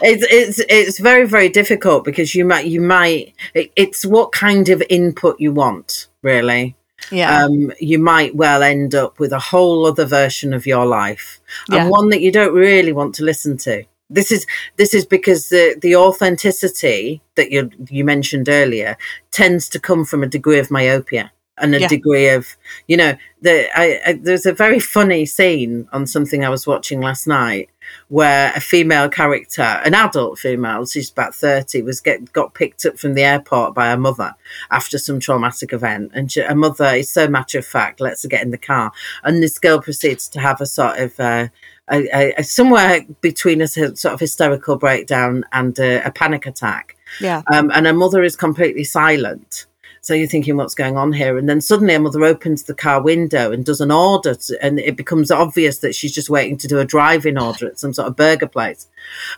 It's 0.01 0.25
it's 0.31 0.61
it's 0.69 1.01
very 1.01 1.27
very 1.27 1.49
difficult 1.49 2.05
because 2.05 2.35
you 2.35 2.45
might 2.45 2.67
you 2.67 2.81
might 2.81 3.35
it, 3.55 3.73
it's 3.75 4.07
what 4.07 4.31
kind 4.33 4.69
of 4.69 4.83
input 4.88 5.41
you 5.41 5.53
want 5.53 6.07
really 6.23 6.77
yeah 7.11 7.44
um, 7.44 7.72
you 7.80 7.98
might 7.98 8.34
well 8.34 8.62
end 8.62 8.94
up 8.94 9.18
with 9.18 9.32
a 9.32 9.38
whole 9.38 9.87
other 9.87 10.04
version 10.04 10.52
of 10.52 10.66
your 10.66 10.87
life 10.87 11.40
Yeah. 11.68 11.82
and 11.82 11.90
one 11.90 12.08
that 12.11 12.20
you 12.20 12.32
don't 12.32 12.54
really 12.54 12.92
want 12.92 13.14
to 13.16 13.24
listen 13.24 13.56
to 13.58 13.84
this 14.11 14.32
is 14.32 14.46
this 14.76 14.94
is 14.94 15.04
because 15.06 15.48
the 15.48 15.76
the 15.80 15.94
authenticity 15.96 17.20
that 17.37 17.50
you 17.50 17.70
you 17.90 18.04
mentioned 18.04 18.48
earlier 18.48 18.96
tends 19.30 19.68
to 19.70 19.80
come 19.80 20.04
from 20.04 20.22
a 20.22 20.26
degree 20.26 20.58
of 20.58 20.70
myopia 20.70 21.30
and 21.58 21.74
a 21.74 21.80
Yeah. 21.80 21.88
degree 21.88 22.28
of 22.28 22.56
you 22.87 22.96
know 22.96 23.16
the 23.42 23.68
I, 23.78 24.00
I, 24.06 24.12
there's 24.14 24.46
a 24.46 24.52
very 24.52 24.80
funny 24.80 25.26
scene 25.26 25.88
on 25.92 26.06
something 26.06 26.44
I 26.44 26.48
was 26.48 26.66
watching 26.66 27.00
last 27.00 27.26
night 27.26 27.68
where 28.09 28.53
a 28.55 28.61
female 28.61 29.09
character, 29.09 29.62
an 29.62 29.94
adult 29.94 30.38
female, 30.38 30.87
she's 30.87 31.11
about 31.11 31.35
thirty, 31.35 31.83
was 31.83 32.01
get 32.01 32.33
got 32.33 32.55
picked 32.55 32.85
up 32.87 32.98
from 32.98 33.14
the 33.14 33.22
airport 33.22 33.74
by 33.74 33.90
her 33.90 33.96
mother 33.96 34.35
after 34.70 34.98
some 34.98 35.20
traumatic 35.20 35.72
event, 35.72 36.11
and 36.14 36.33
she, 36.33 36.40
her 36.40 36.55
mother 36.55 36.87
is 36.87 37.11
so 37.11 37.29
matter 37.29 37.59
of 37.59 37.66
fact, 37.66 38.01
lets 38.01 38.22
her 38.22 38.29
get 38.29 38.42
in 38.42 38.51
the 38.51 38.59
car, 38.59 38.92
and 39.24 39.42
this 39.42 39.59
girl 39.59 39.81
proceeds 39.81 40.29
to 40.29 40.40
have 40.40 40.61
a 40.61 40.66
sort 40.66 40.98
of. 40.98 41.18
Uh, 41.18 41.48
a, 41.90 42.07
a, 42.14 42.35
a 42.37 42.44
somewhere 42.44 43.01
between 43.22 43.62
a 43.62 43.66
sort 43.66 44.05
of 44.05 44.20
hysterical 44.20 44.77
breakdown 44.77 45.42
and 45.53 45.79
a, 45.79 46.07
a 46.07 46.11
panic 46.11 46.44
attack, 46.44 46.96
yeah 47.18 47.40
um, 47.51 47.70
and 47.74 47.87
her 47.87 47.94
mother 47.94 48.22
is 48.22 48.37
completely 48.37 48.85
silent. 48.85 49.64
So 50.00 50.14
you're 50.14 50.28
thinking, 50.28 50.56
what's 50.56 50.74
going 50.74 50.96
on 50.96 51.12
here? 51.12 51.38
And 51.38 51.48
then 51.48 51.61
suddenly 51.61 51.94
a 51.94 52.00
mother 52.00 52.24
opens 52.24 52.62
the 52.62 52.74
car 52.74 53.02
window 53.02 53.52
and 53.52 53.64
does 53.64 53.80
an 53.80 53.90
order, 53.90 54.34
to, 54.34 54.64
and 54.64 54.78
it 54.78 54.96
becomes 54.96 55.30
obvious 55.30 55.78
that 55.78 55.94
she's 55.94 56.14
just 56.14 56.30
waiting 56.30 56.56
to 56.58 56.68
do 56.68 56.78
a 56.78 56.84
drive-in 56.84 57.38
order 57.38 57.66
at 57.66 57.78
some 57.78 57.92
sort 57.92 58.08
of 58.08 58.16
burger 58.16 58.46
place. 58.46 58.88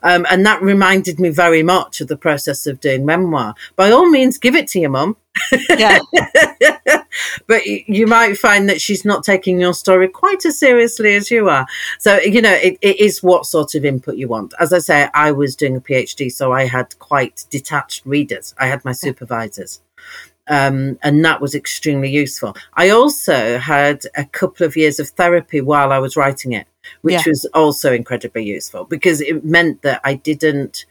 Um, 0.02 0.26
and 0.30 0.44
that 0.46 0.62
reminded 0.62 1.20
me 1.20 1.30
very 1.30 1.62
much 1.62 2.00
of 2.00 2.08
the 2.08 2.16
process 2.16 2.66
of 2.66 2.80
doing 2.80 3.04
memoir. 3.04 3.54
By 3.76 3.90
all 3.90 4.08
means, 4.08 4.38
give 4.38 4.54
it 4.54 4.68
to 4.68 4.80
your 4.80 4.90
mum. 4.90 5.16
yeah 5.70 6.00
but 7.46 7.64
you 7.66 8.06
might 8.06 8.36
find 8.36 8.68
that 8.68 8.80
she's 8.80 9.04
not 9.04 9.24
taking 9.24 9.60
your 9.60 9.74
story 9.74 10.08
quite 10.08 10.44
as 10.44 10.58
seriously 10.58 11.14
as 11.14 11.30
you 11.30 11.48
are. 11.48 11.66
So, 11.98 12.18
you 12.20 12.42
know, 12.42 12.52
it, 12.52 12.78
it 12.80 13.00
is 13.00 13.22
what 13.22 13.46
sort 13.46 13.74
of 13.74 13.84
input 13.84 14.16
you 14.16 14.28
want. 14.28 14.54
As 14.58 14.72
I 14.72 14.78
say, 14.78 15.08
I 15.14 15.32
was 15.32 15.56
doing 15.56 15.76
a 15.76 15.80
PhD, 15.80 16.30
so 16.32 16.52
I 16.52 16.66
had 16.66 16.98
quite 16.98 17.44
detached 17.50 18.04
readers. 18.06 18.54
I 18.58 18.66
had 18.66 18.84
my 18.84 18.92
supervisors. 18.92 19.80
Um, 20.50 20.98
and 21.02 21.24
that 21.24 21.40
was 21.40 21.54
extremely 21.54 22.10
useful. 22.10 22.56
I 22.74 22.90
also 22.90 23.58
had 23.58 24.02
a 24.16 24.24
couple 24.24 24.66
of 24.66 24.76
years 24.76 24.98
of 24.98 25.08
therapy 25.10 25.60
while 25.60 25.92
I 25.92 25.98
was 25.98 26.16
writing 26.16 26.52
it, 26.52 26.66
which 27.02 27.14
Yeah. 27.14 27.22
was 27.28 27.44
also 27.54 27.92
incredibly 27.92 28.44
useful 28.44 28.84
because 28.84 29.20
it 29.20 29.44
meant 29.44 29.82
that 29.82 30.00
I 30.04 30.14
didn't 30.14 30.84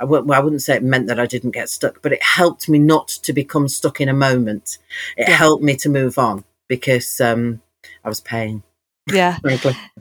I 0.00 0.04
w- 0.04 0.24
well, 0.24 0.36
I 0.38 0.42
wouldn't 0.42 0.62
say 0.62 0.74
it 0.74 0.82
meant 0.82 1.06
that 1.06 1.20
I 1.20 1.26
didn't 1.26 1.52
get 1.52 1.70
stuck, 1.70 2.02
but 2.02 2.12
it 2.12 2.20
helped 2.22 2.68
me 2.68 2.80
not 2.80 3.06
to 3.22 3.32
become 3.32 3.68
stuck 3.68 4.00
in 4.00 4.08
a 4.08 4.12
moment. 4.12 4.78
It 5.16 5.28
Yeah. 5.28 5.36
helped 5.36 5.62
me 5.62 5.76
to 5.76 5.88
move 5.88 6.18
on 6.18 6.44
because 6.68 7.20
um, 7.20 7.62
I 8.04 8.08
was 8.08 8.20
paying, 8.20 8.64
yeah 9.12 9.38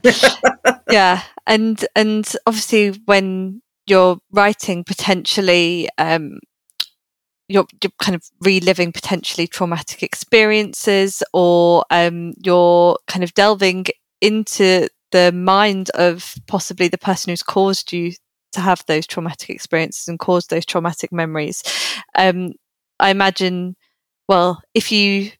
yeah 0.91 1.21
and 1.45 1.85
and 1.95 2.25
obviously 2.47 2.89
when 3.05 3.61
you're 3.87 4.17
writing 4.31 4.83
potentially 4.83 5.89
um 5.97 6.39
you're, 7.53 7.67
you're 7.83 7.91
kind 8.01 8.15
of 8.15 8.23
reliving 8.41 8.91
potentially 8.91 9.45
traumatic 9.47 10.01
experiences 10.01 11.21
or 11.33 11.85
um 11.91 12.33
you're 12.43 12.97
kind 13.07 13.23
of 13.23 13.33
delving 13.35 13.85
into 14.21 14.87
the 15.11 15.31
mind 15.31 15.89
of 15.91 16.35
possibly 16.47 16.87
the 16.87 16.97
person 16.97 17.29
who's 17.29 17.43
caused 17.43 17.93
you 17.93 18.11
to 18.53 18.59
have 18.61 18.83
those 18.87 19.05
traumatic 19.05 19.49
experiences 19.49 20.07
and 20.07 20.17
caused 20.19 20.49
those 20.49 20.65
traumatic 20.65 21.11
memories 21.11 21.61
um 22.17 22.51
i 22.99 23.09
imagine 23.11 23.75
well 24.27 24.61
if 24.73 24.91
you 24.91 25.31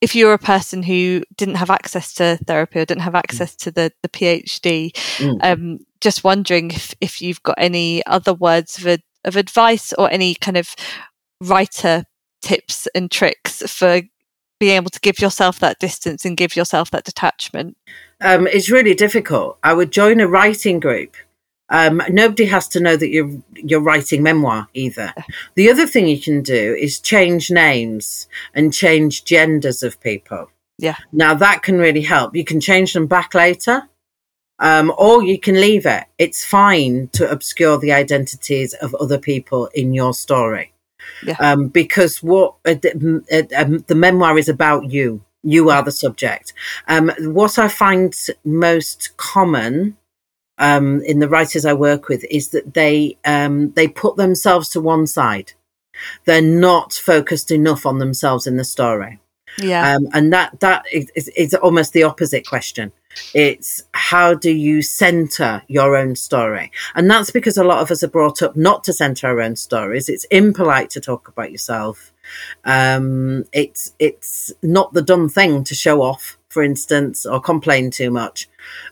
if 0.00 0.14
you're 0.14 0.32
a 0.32 0.38
person 0.38 0.82
who 0.82 1.22
didn't 1.36 1.56
have 1.56 1.70
access 1.70 2.14
to 2.14 2.38
therapy 2.46 2.78
or 2.78 2.84
didn't 2.84 3.02
have 3.02 3.16
access 3.16 3.56
to 3.56 3.72
the, 3.72 3.90
the 4.02 4.08
PhD, 4.08 4.92
Mm. 5.18 5.38
um, 5.42 5.78
just 6.00 6.22
wondering 6.22 6.70
if, 6.70 6.94
if 7.00 7.20
you've 7.20 7.42
got 7.42 7.56
any 7.58 8.06
other 8.06 8.32
words 8.32 8.78
of, 8.78 8.86
ad- 8.86 9.02
of 9.24 9.34
advice 9.34 9.92
or 9.94 10.08
any 10.08 10.36
kind 10.36 10.56
of 10.56 10.76
writer 11.40 12.04
tips 12.42 12.86
and 12.94 13.10
tricks 13.10 13.62
for 13.70 14.02
being 14.58 14.76
able 14.76 14.90
to 14.90 15.00
give 15.00 15.20
yourself 15.20 15.60
that 15.60 15.78
distance 15.78 16.24
and 16.24 16.36
give 16.36 16.56
yourself 16.56 16.90
that 16.90 17.04
detachment. 17.04 17.76
Um, 18.20 18.46
it's 18.46 18.70
really 18.70 18.94
difficult. 18.94 19.58
I 19.62 19.72
would 19.72 19.92
join 19.92 20.20
a 20.20 20.26
writing 20.26 20.80
group. 20.80 21.14
Um, 21.70 22.02
nobody 22.08 22.46
has 22.46 22.66
to 22.68 22.80
know 22.80 22.96
that 22.96 23.10
you're 23.10 23.30
you're 23.54 23.82
writing 23.82 24.22
memoir 24.22 24.68
either. 24.72 25.12
The 25.54 25.70
other 25.70 25.86
thing 25.86 26.08
you 26.08 26.20
can 26.20 26.42
do 26.42 26.74
is 26.74 26.98
change 26.98 27.50
names 27.50 28.26
and 28.54 28.72
change 28.72 29.24
genders 29.24 29.82
of 29.82 30.00
people. 30.00 30.50
Yeah. 30.78 30.96
Now 31.12 31.34
that 31.34 31.62
can 31.62 31.78
really 31.78 32.02
help. 32.02 32.34
You 32.34 32.44
can 32.44 32.60
change 32.60 32.94
them 32.94 33.06
back 33.06 33.34
later, 33.34 33.82
um, 34.58 34.92
or 34.96 35.22
you 35.22 35.38
can 35.38 35.60
leave 35.60 35.84
it. 35.84 36.04
It's 36.16 36.44
fine 36.44 37.08
to 37.12 37.30
obscure 37.30 37.78
the 37.78 37.92
identities 37.92 38.72
of 38.74 38.94
other 38.94 39.18
people 39.18 39.66
in 39.74 39.92
your 39.92 40.14
story, 40.14 40.72
Yeah. 41.22 41.36
um, 41.40 41.68
because 41.68 42.22
what 42.22 42.54
uh, 42.64 42.74
the, 42.74 43.22
uh, 43.32 43.62
um, 43.62 43.78
the 43.86 43.94
memoir 43.94 44.38
is 44.38 44.48
about 44.48 44.90
you. 44.90 45.24
You 45.42 45.70
are 45.70 45.82
the 45.82 45.92
subject. 45.92 46.52
Um, 46.88 47.12
what 47.20 47.58
I 47.58 47.68
find 47.68 48.14
most 48.44 49.16
common 49.16 49.96
um, 50.58 51.00
in 51.02 51.20
the 51.20 51.28
writers 51.28 51.64
I 51.64 51.72
work 51.74 52.08
with 52.08 52.24
is 52.30 52.48
that 52.48 52.74
they 52.74 53.16
um, 53.24 53.70
they 53.72 53.88
put 53.88 54.16
themselves 54.16 54.68
to 54.70 54.80
one 54.80 55.06
side. 55.06 55.52
they're 56.24 56.42
not 56.42 56.92
focused 56.92 57.50
enough 57.50 57.86
on 57.86 57.98
themselves 57.98 58.46
in 58.46 58.56
the 58.56 58.64
story. 58.64 59.20
Yeah. 59.58 59.94
Um, 59.94 60.08
and 60.12 60.32
that 60.32 60.60
that 60.60 60.84
is, 60.92 61.10
is 61.36 61.54
almost 61.54 61.92
the 61.92 62.04
opposite 62.04 62.46
question. 62.46 62.92
It's 63.34 63.82
how 63.92 64.34
do 64.34 64.50
you 64.50 64.82
center 64.82 65.62
your 65.68 65.96
own 65.96 66.16
story? 66.16 66.70
And 66.94 67.10
that's 67.10 67.30
because 67.30 67.56
a 67.56 67.64
lot 67.64 67.80
of 67.80 67.90
us 67.90 68.02
are 68.02 68.08
brought 68.08 68.42
up 68.42 68.56
not 68.56 68.84
to 68.84 68.92
center 68.92 69.26
our 69.26 69.40
own 69.40 69.56
stories. 69.56 70.08
It's 70.08 70.24
impolite 70.24 70.90
to 70.90 71.00
talk 71.00 71.28
about 71.28 71.52
yourself. 71.52 72.12
Um, 72.64 73.44
it's 73.52 73.94
it's 73.98 74.52
not 74.62 74.92
the 74.92 75.02
done 75.02 75.28
thing 75.28 75.64
to 75.64 75.74
show 75.74 76.02
off, 76.02 76.38
for 76.48 76.62
instance, 76.62 77.24
or 77.24 77.40
complain 77.40 77.90
too 77.90 78.10
much. 78.10 78.48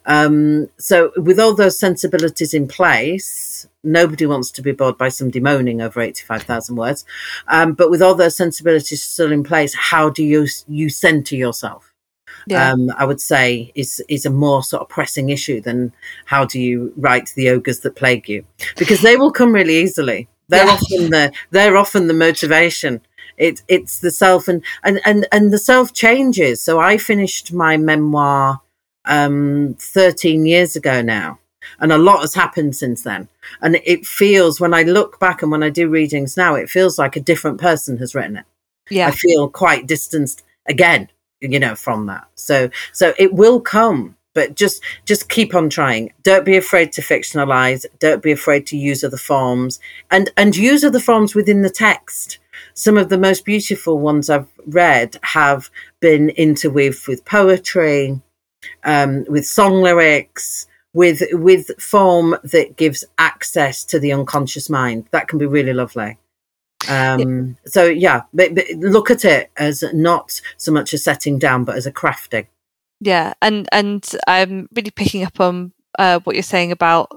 Um, 0.06 0.68
so 0.78 1.12
with 1.16 1.38
all 1.38 1.54
those 1.54 1.78
sensibilities 1.78 2.54
in 2.54 2.66
place, 2.66 3.68
nobody 3.82 4.26
wants 4.26 4.50
to 4.52 4.62
be 4.62 4.72
bored 4.72 4.98
by 4.98 5.10
somebody 5.10 5.40
moaning 5.40 5.82
over 5.82 6.00
85,000 6.00 6.76
words. 6.76 7.04
Um, 7.48 7.74
but 7.74 7.90
with 7.90 8.02
all 8.02 8.14
those 8.14 8.36
sensibilities 8.36 9.02
still 9.02 9.32
in 9.32 9.44
place, 9.44 9.74
how 9.74 10.10
do 10.10 10.24
you, 10.24 10.46
you 10.66 10.88
center 10.88 11.36
yourself? 11.36 11.92
Yeah. 12.46 12.72
Um, 12.72 12.90
I 12.96 13.04
would 13.04 13.20
say 13.20 13.72
is, 13.74 14.02
is 14.08 14.24
a 14.24 14.30
more 14.30 14.62
sort 14.62 14.82
of 14.82 14.88
pressing 14.88 15.30
issue 15.30 15.60
than 15.60 15.92
how 16.26 16.44
do 16.44 16.60
you 16.60 16.92
write 16.96 17.32
the 17.34 17.48
ogres 17.50 17.80
that 17.80 17.96
plague 17.96 18.28
you? 18.28 18.44
Because 18.76 19.00
they 19.02 19.16
will 19.16 19.32
come 19.32 19.52
really 19.52 19.76
easily. 19.76 20.28
They're 20.48 20.64
Yeah. 20.64 20.72
often 20.72 21.10
the, 21.10 21.32
they're 21.50 21.76
often 21.76 22.06
the 22.06 22.14
motivation. 22.14 23.00
It, 23.36 23.62
it's 23.68 23.98
the 23.98 24.10
self 24.12 24.46
and, 24.48 24.62
and, 24.84 25.00
and, 25.04 25.26
and 25.32 25.52
the 25.52 25.58
self 25.58 25.92
changes. 25.92 26.62
So 26.62 26.78
I 26.78 26.98
finished 26.98 27.52
my 27.52 27.76
memoir, 27.76 28.60
um, 29.04 29.76
13 29.80 30.46
years 30.46 30.76
ago 30.76 31.02
now. 31.02 31.38
And 31.80 31.90
a 31.92 31.98
lot 31.98 32.20
has 32.20 32.34
happened 32.34 32.76
since 32.76 33.02
then. 33.02 33.28
And 33.60 33.80
it 33.84 34.06
feels, 34.06 34.60
when 34.60 34.72
I 34.72 34.84
look 34.84 35.18
back 35.18 35.42
and 35.42 35.50
when 35.50 35.64
I 35.64 35.68
do 35.70 35.88
readings 35.88 36.36
now, 36.36 36.54
it 36.54 36.70
feels 36.70 36.96
like 36.96 37.16
a 37.16 37.20
different 37.20 37.60
person 37.60 37.98
has 37.98 38.14
written 38.14 38.36
it. 38.36 38.44
yeah. 38.88 39.08
I 39.08 39.10
feel 39.10 39.48
quite 39.48 39.86
distanced 39.86 40.44
again, 40.68 41.08
you 41.40 41.58
know, 41.58 41.74
from 41.74 42.06
that. 42.06 42.26
So, 42.34 42.70
so 42.92 43.14
it 43.18 43.32
will 43.32 43.60
come, 43.60 44.16
but 44.34 44.54
just, 44.54 44.82
just 45.04 45.28
keep 45.28 45.54
on 45.54 45.70
trying. 45.70 46.12
Don't 46.22 46.44
be 46.44 46.56
afraid 46.56 46.92
to 46.92 47.02
fictionalize. 47.02 47.86
Don't 47.98 48.22
be 48.22 48.32
afraid 48.32 48.66
to 48.66 48.76
use 48.76 49.02
other 49.02 49.16
forms 49.16 49.80
and, 50.10 50.30
and 50.36 50.56
use 50.56 50.84
other 50.84 51.00
forms 51.00 51.34
within 51.34 51.62
the 51.62 51.70
text. 51.70 52.38
Some 52.74 52.96
of 52.96 53.08
the 53.08 53.18
most 53.18 53.44
beautiful 53.44 53.98
ones 53.98 54.28
I've 54.28 54.48
read 54.66 55.16
have 55.22 55.70
been 56.00 56.30
interweaved 56.30 57.06
with 57.08 57.24
poetry, 57.24 58.20
um, 58.84 59.24
with 59.28 59.46
song 59.46 59.82
lyrics, 59.82 60.66
with 60.96 61.22
with 61.32 61.70
form 61.78 62.36
that 62.42 62.76
gives 62.76 63.04
access 63.18 63.84
to 63.84 63.98
the 63.98 64.12
unconscious 64.12 64.70
mind. 64.70 65.06
That 65.10 65.28
can 65.28 65.38
be 65.38 65.44
really 65.44 65.74
lovely. 65.74 66.18
Um, 66.88 67.56
So 67.66 67.84
yeah, 67.84 68.22
but, 68.32 68.54
but 68.54 68.66
look 68.76 69.10
at 69.10 69.24
it 69.24 69.50
as 69.56 69.82
not 69.92 70.40
so 70.56 70.72
much 70.72 70.92
a 70.92 70.98
setting 70.98 71.38
down, 71.38 71.64
but 71.64 71.76
as 71.76 71.86
a 71.86 71.92
crafting. 71.92 72.46
Yeah, 73.00 73.34
and 73.42 73.68
and 73.72 74.04
I'm 74.26 74.68
really 74.74 74.90
picking 74.90 75.22
up 75.24 75.40
on 75.40 75.72
uh, 75.98 76.20
what 76.20 76.36
you're 76.36 76.42
saying 76.42 76.72
about 76.72 77.08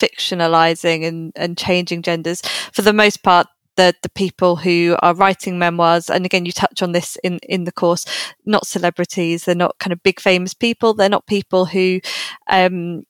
fictionalizing 0.00 1.06
and 1.06 1.32
and 1.36 1.56
changing 1.56 2.02
genders. 2.02 2.42
For 2.72 2.82
the 2.82 2.92
most 2.92 3.22
part, 3.22 3.46
the 3.76 3.94
the 4.02 4.08
people 4.08 4.56
who 4.56 4.96
are 5.00 5.14
writing 5.14 5.58
memoirs, 5.58 6.10
and 6.10 6.24
again, 6.26 6.44
you 6.44 6.52
touch 6.52 6.82
on 6.82 6.92
this 6.92 7.16
in 7.22 7.38
in 7.48 7.64
the 7.64 7.72
course, 7.72 8.04
not 8.44 8.66
celebrities. 8.66 9.44
They're 9.44 9.54
not 9.54 9.78
kind 9.78 9.92
of 9.92 10.02
big 10.02 10.20
famous 10.20 10.54
people. 10.54 10.94
They're 10.94 11.08
not 11.08 11.26
people 11.26 11.66
who 11.66 12.00
um, 12.48 13.04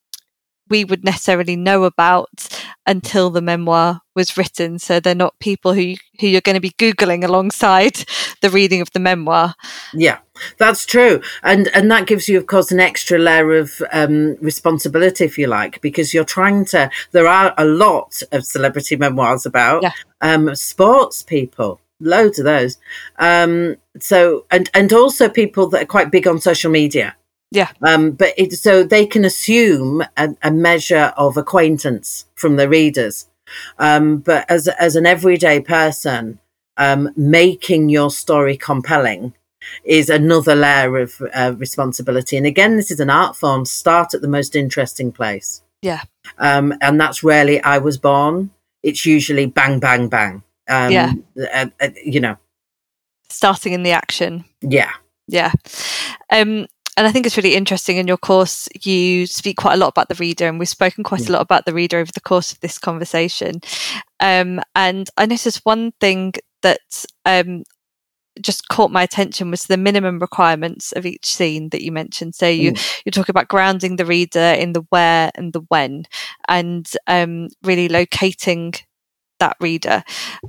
we 0.69 0.85
would 0.85 1.05
necessarily 1.05 1.57
know 1.57 1.85
about 1.85 2.49
until 2.87 3.31
the 3.31 3.41
memoir 3.43 4.01
was 4.15 4.37
written. 4.37 4.79
So 4.79 5.01
they're 5.01 5.15
not 5.15 5.39
people 5.41 5.73
who 5.75 5.95
who 6.21 6.27
you're 6.27 6.41
going 6.41 6.55
to 6.55 6.61
be 6.61 6.71
googling 6.71 7.25
alongside 7.25 8.05
the 8.41 8.51
reading 8.51 8.81
of 8.81 8.91
the 8.93 9.01
memoir. 9.01 9.55
Yeah, 9.93 10.19
that's 10.59 10.87
true, 10.87 11.21
and 11.43 11.69
and 11.69 11.91
that 11.91 12.07
gives 12.07 12.29
you, 12.29 12.39
of 12.39 12.47
course, 12.47 12.73
an 12.73 12.81
extra 12.81 13.19
layer 13.19 13.57
of 13.59 13.83
um, 13.93 14.37
responsibility, 14.41 15.25
if 15.25 15.39
you 15.39 15.47
like, 15.47 15.81
because 15.81 16.13
you're 16.15 16.25
trying 16.25 16.65
to. 16.67 16.91
There 17.13 17.27
are 17.27 17.55
a 17.59 17.65
lot 17.65 18.23
of 18.33 18.45
celebrity 18.47 18.97
memoirs 18.97 19.47
about 19.47 19.83
Yeah. 19.83 19.93
um, 20.21 20.55
sports 20.55 21.23
people, 21.23 21.81
loads 22.01 22.39
of 22.39 22.45
those. 22.45 22.79
Um, 23.19 23.77
so 24.01 24.47
and 24.51 24.71
and 24.75 24.93
also 24.93 25.29
people 25.29 25.69
that 25.71 25.83
are 25.83 25.87
quite 25.87 26.11
big 26.11 26.27
on 26.27 26.41
social 26.41 26.71
media. 26.71 27.15
Yeah. 27.51 27.71
Um, 27.83 28.13
but 28.13 28.35
it, 28.37 28.53
so 28.53 28.83
they 28.83 29.07
can 29.07 29.25
assume 29.25 30.03
a, 30.17 30.35
a 30.43 30.51
measure 30.51 31.13
of 31.17 31.37
acquaintance 31.37 32.27
from 32.35 32.57
the 32.57 32.69
readers. 32.69 33.29
Um, 33.79 34.19
but 34.19 34.45
as 34.51 34.67
as 34.69 34.97
an 34.97 35.07
everyday 35.07 35.61
person, 35.61 36.41
um, 36.77 37.11
making 37.17 37.89
your 37.89 38.11
story 38.11 38.57
compelling 38.57 39.33
is 39.85 40.11
another 40.11 40.55
layer 40.55 40.99
of 40.99 41.15
uh, 41.35 41.55
responsibility. 41.57 42.37
And 42.37 42.47
again, 42.47 42.77
this 42.77 42.91
is 42.91 43.01
an 43.01 43.11
art 43.11 43.37
form. 43.37 43.65
Start 43.65 44.15
at 44.15 44.21
the 44.23 44.29
most 44.29 44.57
interesting 44.57 45.13
place. 45.13 45.63
Yeah. 45.83 46.03
Um, 46.39 46.75
and 46.81 47.01
that's 47.01 47.23
rarely 47.23 47.63
I 47.63 47.79
was 47.79 47.99
born. 47.99 48.51
It's 48.83 49.07
usually 49.07 49.47
bang, 49.47 49.79
bang, 49.79 50.09
bang. 50.09 50.43
Um, 50.69 50.91
Yeah. 50.93 51.13
uh, 51.55 51.67
uh, 51.81 51.89
you 52.05 52.21
know, 52.21 52.37
Starting 53.29 53.73
in 53.73 53.83
the 53.83 53.91
action. 53.93 54.45
yeah. 54.61 54.93
Yeah. 55.29 55.53
Um, 56.31 56.67
and 56.97 57.07
I 57.07 57.13
think 57.13 57.27
it's 57.27 57.37
really 57.37 57.55
interesting 57.55 57.97
in 57.99 58.07
your 58.07 58.17
course, 58.17 58.69
you 58.83 59.27
speak 59.27 59.57
quite 59.57 59.75
a 59.75 59.77
lot 59.77 59.89
about 59.89 60.09
the 60.09 60.15
reader, 60.17 60.49
and 60.49 60.59
we've 60.59 60.69
spoken 60.69 61.05
quite 61.05 61.23
Yeah. 61.23 61.31
a 61.31 61.35
lot 61.35 61.43
about 61.43 61.65
the 61.67 61.75
reader 61.75 61.99
over 61.99 62.11
the 62.13 62.21
course 62.21 62.53
of 62.53 62.61
this 62.61 62.79
conversation. 62.79 63.61
Um, 64.21 64.61
and 64.75 65.09
I 65.17 65.27
noticed 65.27 65.61
one 65.65 65.93
thing 66.01 66.33
that 66.63 67.05
um, 67.25 67.65
just 68.41 68.69
caught 68.69 68.91
my 68.91 69.03
attention 69.03 69.51
was 69.51 69.65
the 69.65 69.77
minimum 69.77 70.19
requirements 70.19 70.93
of 70.93 71.07
each 71.07 71.27
scene 71.27 71.69
that 71.71 71.83
you 71.83 71.93
mentioned. 71.93 72.35
So 72.35 72.47
you 72.49 72.75
you 73.05 73.13
talk 73.13 73.29
about 73.29 73.49
grounding 73.49 73.97
the 73.97 74.07
reader 74.07 74.39
in 74.59 74.73
the 74.73 74.85
where 74.91 75.31
and 75.35 75.53
the 75.53 75.63
when, 75.69 76.05
and 76.49 76.91
um, 77.07 77.49
really 77.63 77.89
locating 77.89 78.75
that 79.39 79.57
reader. 79.61 80.03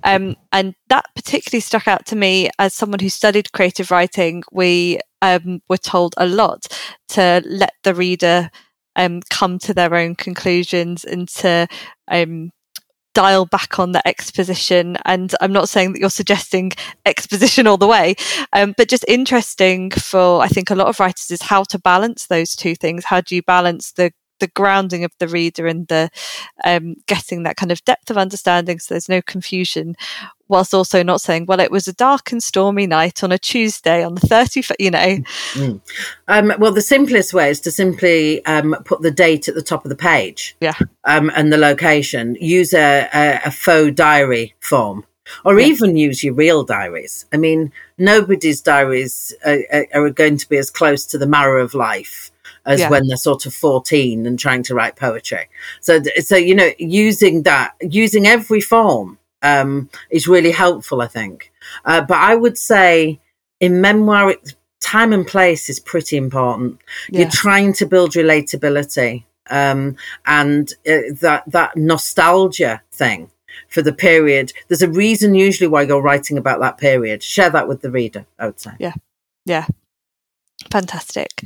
Um, 0.04 0.36
and 0.52 0.76
that 0.90 1.06
particularly 1.16 1.62
struck 1.62 1.88
out 1.88 2.06
to 2.08 2.16
me 2.16 2.50
as 2.60 2.74
someone 2.74 3.00
who 3.00 3.10
studied 3.10 3.52
creative 3.52 3.92
writing. 3.92 4.44
We 4.52 5.00
um, 5.22 5.62
were 5.70 5.78
told 5.78 6.14
a 6.18 6.28
lot 6.28 6.68
to 7.10 7.42
let 7.46 7.74
the 7.84 7.94
reader 7.94 8.50
um, 8.96 9.22
come 9.30 9.60
to 9.60 9.74
their 9.74 9.94
own 9.96 10.16
conclusions 10.16 11.04
and 11.04 11.28
to 11.30 11.68
um, 12.08 12.52
dial 13.18 13.46
back 13.46 13.80
on 13.80 13.94
the 13.94 14.08
exposition. 14.08 14.96
And 15.06 15.34
I'm 15.42 15.52
not 15.52 15.70
saying 15.70 15.94
that 15.94 16.00
you're 16.00 16.10
suggesting 16.12 16.74
exposition 17.06 17.66
all 17.66 17.78
the 17.78 17.88
way, 17.88 18.16
um, 18.54 18.76
but 18.78 18.90
just 18.90 19.06
interesting 19.08 19.90
for 19.90 20.42
I 20.42 20.48
think 20.48 20.70
a 20.70 20.76
lot 20.76 20.88
of 20.88 21.00
writers 21.00 21.32
is 21.32 21.42
how 21.42 21.64
to 21.64 21.80
balance 21.80 22.28
those 22.28 22.56
two 22.56 22.76
things. 22.76 23.06
How 23.06 23.22
do 23.22 23.36
you 23.36 23.42
balance 23.42 23.92
the 23.94 24.12
the 24.40 24.48
grounding 24.48 25.04
of 25.04 25.12
the 25.20 25.28
reader 25.28 25.68
and 25.68 25.88
the 25.88 26.10
um, 26.64 26.96
getting 27.08 27.44
that 27.44 27.58
kind 27.58 27.72
of 27.72 27.84
depth 27.86 28.10
of 28.10 28.18
understanding 28.18 28.80
so 28.80 28.94
there's 28.94 29.10
no 29.10 29.22
confusion 29.22 29.96
whilst 30.48 30.74
also 30.74 31.04
not 31.04 31.22
saying 31.22 31.46
well 31.48 31.60
it 31.60 31.72
was 31.72 31.88
a 31.88 31.94
dark 31.94 32.32
and 32.32 32.42
stormy 32.44 32.88
night 32.88 33.24
on 33.24 33.32
a 33.32 33.38
tuesday 33.38 34.04
on 34.04 34.16
the 34.16 34.22
30th 34.22 34.72
you 34.80 34.92
know 34.92 35.18
Um, 36.28 36.54
well, 36.60 36.72
the 36.74 36.82
simplest 36.82 37.34
way 37.34 37.50
is 37.50 37.60
to 37.62 37.72
simply 37.72 38.46
um, 38.46 38.76
put 38.86 39.02
the 39.02 39.12
date 39.12 39.48
at 39.48 39.56
the 39.56 39.62
top 39.62 39.86
of 39.86 39.90
the 39.90 39.96
page. 39.96 40.56
Yeah. 40.62 40.74
Um, 41.06 41.32
and 41.36 41.52
the 41.52 41.58
location. 41.58 42.36
Use 42.40 42.74
a, 42.74 43.08
a, 43.14 43.42
a 43.46 43.52
faux 43.52 43.94
diary 43.96 44.54
form. 44.60 45.06
Or 45.46 45.60
Yeah. 45.60 45.68
even 45.68 45.98
use 45.98 46.24
your 46.24 46.34
real 46.34 46.64
diaries. 46.64 47.26
I 47.34 47.38
mean, 47.38 47.72
nobody's 47.98 48.62
diaries 48.62 49.34
are, 49.46 49.60
are- 49.74 49.88
are 49.94 50.10
going 50.10 50.38
to 50.38 50.48
be 50.50 50.58
as 50.58 50.70
close 50.70 51.06
to 51.08 51.18
the 51.18 51.28
marrow 51.28 51.64
of 51.64 51.74
life 51.74 52.32
as 52.68 52.82
Yeah. 52.82 52.90
when 52.90 53.08
they're 53.08 53.18
sort 53.18 53.46
of 53.46 53.54
14 53.54 54.28
and 54.28 54.38
trying 54.38 54.62
to 54.64 54.76
write 54.76 54.98
poetry. 54.98 55.48
So, 55.80 56.02
so, 56.20 56.36
you 56.36 56.54
know, 56.54 56.70
using 56.78 57.44
that, 57.44 57.74
using 57.82 58.28
every 58.28 58.62
form, 58.62 59.18
um, 59.42 59.90
is 60.10 60.28
really 60.28 60.52
helpful, 60.52 61.02
I 61.02 61.08
think. 61.08 61.52
Uh, 61.86 62.02
but 62.02 62.18
I 62.18 62.36
would 62.36 62.58
say 62.58 63.20
in 63.60 63.82
memoir, 63.82 64.32
it, 64.32 64.56
time 64.82 65.14
and 65.14 65.26
place 65.26 65.70
is 65.70 65.80
pretty 65.80 66.18
important. 66.18 66.80
Yeah. 67.10 67.22
You're 67.22 67.32
trying 67.32 67.74
to 67.74 67.86
build 67.86 68.12
relatability, 68.12 69.24
um, 69.50 69.96
and 70.26 70.72
uh, 70.88 71.16
that, 71.22 71.44
that 71.48 71.78
nostalgia 71.78 72.82
thing 72.92 73.32
for 73.70 73.82
the 73.82 73.94
period. 73.94 74.52
There's 74.68 74.82
a 74.82 74.90
reason 74.90 75.36
usually 75.36 75.68
why 75.68 75.84
you're 75.84 76.02
writing 76.02 76.38
about 76.38 76.60
that 76.60 76.78
period. 76.78 77.24
Share 77.24 77.50
that 77.50 77.68
with 77.68 77.82
the 77.82 77.90
reader, 77.90 78.26
I 78.38 78.48
would 78.48 78.60
say. 78.60 78.72
Yeah. 78.78 78.94
Yeah 79.46 79.68
fantastic 80.72 81.44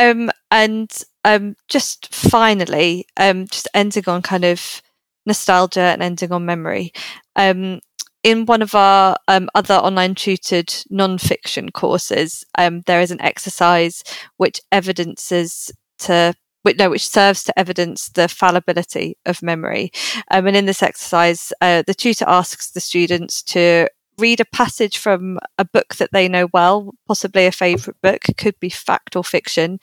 um 0.00 0.30
and 0.50 1.02
um 1.24 1.54
just 1.68 2.12
finally 2.12 3.06
um 3.18 3.46
just 3.46 3.68
ending 3.74 4.04
on 4.08 4.22
kind 4.22 4.44
of 4.44 4.82
nostalgia 5.26 5.80
and 5.80 6.02
ending 6.02 6.32
on 6.32 6.44
memory 6.44 6.92
um 7.36 7.78
in 8.22 8.44
one 8.44 8.60
of 8.60 8.74
our 8.74 9.16
um, 9.28 9.48
other 9.54 9.74
online 9.74 10.14
tutored 10.14 10.74
non-fiction 10.90 11.70
courses 11.70 12.44
um, 12.58 12.82
there 12.86 13.00
is 13.00 13.10
an 13.10 13.20
exercise 13.20 14.02
which 14.36 14.60
evidences 14.72 15.70
to 15.98 16.34
which 16.62 16.78
no, 16.78 16.90
which 16.90 17.08
serves 17.08 17.44
to 17.44 17.58
evidence 17.58 18.10
the 18.10 18.28
fallibility 18.28 19.16
of 19.24 19.42
memory. 19.42 19.90
Um, 20.30 20.46
and 20.46 20.56
in 20.56 20.66
this 20.66 20.82
exercise, 20.82 21.52
uh, 21.60 21.82
the 21.86 21.94
tutor 21.94 22.26
asks 22.28 22.72
the 22.72 22.80
students 22.80 23.42
to 23.44 23.88
read 24.20 24.40
a 24.40 24.44
passage 24.44 24.98
from 24.98 25.38
a 25.58 25.64
book 25.64 25.96
that 25.96 26.10
they 26.12 26.28
know 26.28 26.48
well, 26.52 26.92
possibly 27.06 27.46
a 27.46 27.52
favourite 27.52 28.00
book, 28.02 28.22
could 28.36 28.58
be 28.60 28.68
fact 28.70 29.16
or 29.16 29.24
fiction, 29.24 29.80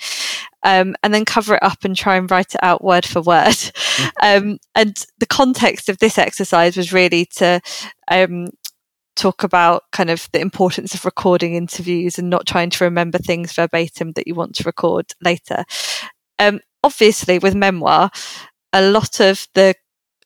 um, 0.64 0.96
and 1.04 1.14
then 1.14 1.26
cover 1.26 1.56
it 1.56 1.64
up 1.64 1.84
and 1.84 1.96
try 1.96 2.16
and 2.16 2.30
write 2.30 2.56
it 2.56 2.64
out 2.64 2.84
word 2.84 3.06
for 3.06 3.22
word. 3.22 3.48
Mm. 3.48 4.12
Um, 4.22 4.60
and 4.76 4.96
the 5.20 5.26
context 5.26 5.90
of 5.90 6.00
this 6.00 6.18
exercise 6.18 6.76
was 6.76 6.94
really 6.94 7.26
to 7.38 7.62
um, 8.10 8.48
talk 9.16 9.44
about 9.44 9.84
kind 9.92 10.10
of 10.10 10.30
the 10.32 10.40
importance 10.40 10.94
of 10.94 11.04
recording 11.04 11.56
interviews 11.56 12.18
and 12.18 12.30
not 12.30 12.46
trying 12.46 12.70
to 12.70 12.84
remember 12.84 13.18
things 13.18 13.54
verbatim 13.54 14.12
that 14.14 14.28
you 14.28 14.36
want 14.36 14.56
to 14.56 14.64
record 14.64 15.14
later. 15.22 15.66
Um, 16.40 16.60
obviously, 16.84 17.40
with 17.40 17.56
memoir, 17.56 18.12
a 18.72 18.82
lot 18.90 19.20
of 19.20 19.48
the 19.56 19.76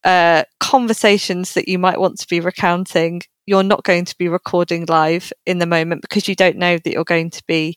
uh, 0.03 0.43
conversations 0.59 1.53
that 1.53 1.67
you 1.67 1.79
might 1.79 1.99
want 1.99 2.19
to 2.19 2.27
be 2.27 2.39
recounting, 2.39 3.21
you're 3.45 3.63
not 3.63 3.83
going 3.83 4.05
to 4.05 4.17
be 4.17 4.27
recording 4.27 4.85
live 4.87 5.31
in 5.45 5.59
the 5.59 5.65
moment 5.65 6.01
because 6.01 6.27
you 6.27 6.35
don't 6.35 6.57
know 6.57 6.77
that 6.77 6.91
you're 6.91 7.03
going 7.03 7.29
to 7.31 7.43
be 7.47 7.75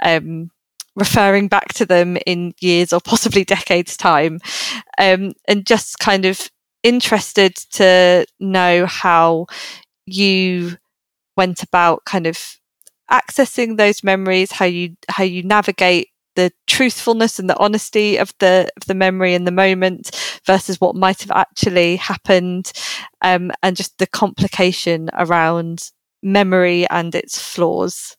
um, 0.00 0.50
referring 0.96 1.48
back 1.48 1.72
to 1.74 1.86
them 1.86 2.16
in 2.26 2.54
years 2.60 2.92
or 2.92 3.00
possibly 3.00 3.44
decades' 3.44 3.96
time. 3.96 4.40
Um, 4.98 5.32
and 5.48 5.66
just 5.66 5.98
kind 5.98 6.24
of 6.24 6.50
interested 6.82 7.56
to 7.72 8.26
know 8.38 8.86
how 8.86 9.46
you 10.06 10.76
went 11.36 11.62
about 11.62 12.04
kind 12.04 12.26
of 12.26 12.58
accessing 13.10 13.76
those 13.76 14.04
memories, 14.04 14.52
how 14.52 14.64
you 14.64 14.96
how 15.08 15.24
you 15.24 15.42
navigate 15.42 16.08
the 16.34 16.52
truthfulness 16.66 17.38
and 17.38 17.48
the 17.48 17.58
honesty 17.58 18.16
of 18.16 18.32
the 18.38 18.70
of 18.76 18.86
the 18.86 18.94
memory 18.94 19.34
in 19.34 19.44
the 19.44 19.50
moment 19.50 20.40
versus 20.46 20.80
what 20.80 20.94
might 20.94 21.20
have 21.20 21.30
actually 21.30 21.96
happened, 21.96 22.72
um, 23.22 23.50
and 23.62 23.76
just 23.76 23.98
the 23.98 24.06
complication 24.06 25.10
around 25.14 25.90
memory 26.22 26.86
and 26.88 27.14
its 27.14 27.40
flaws. 27.40 28.16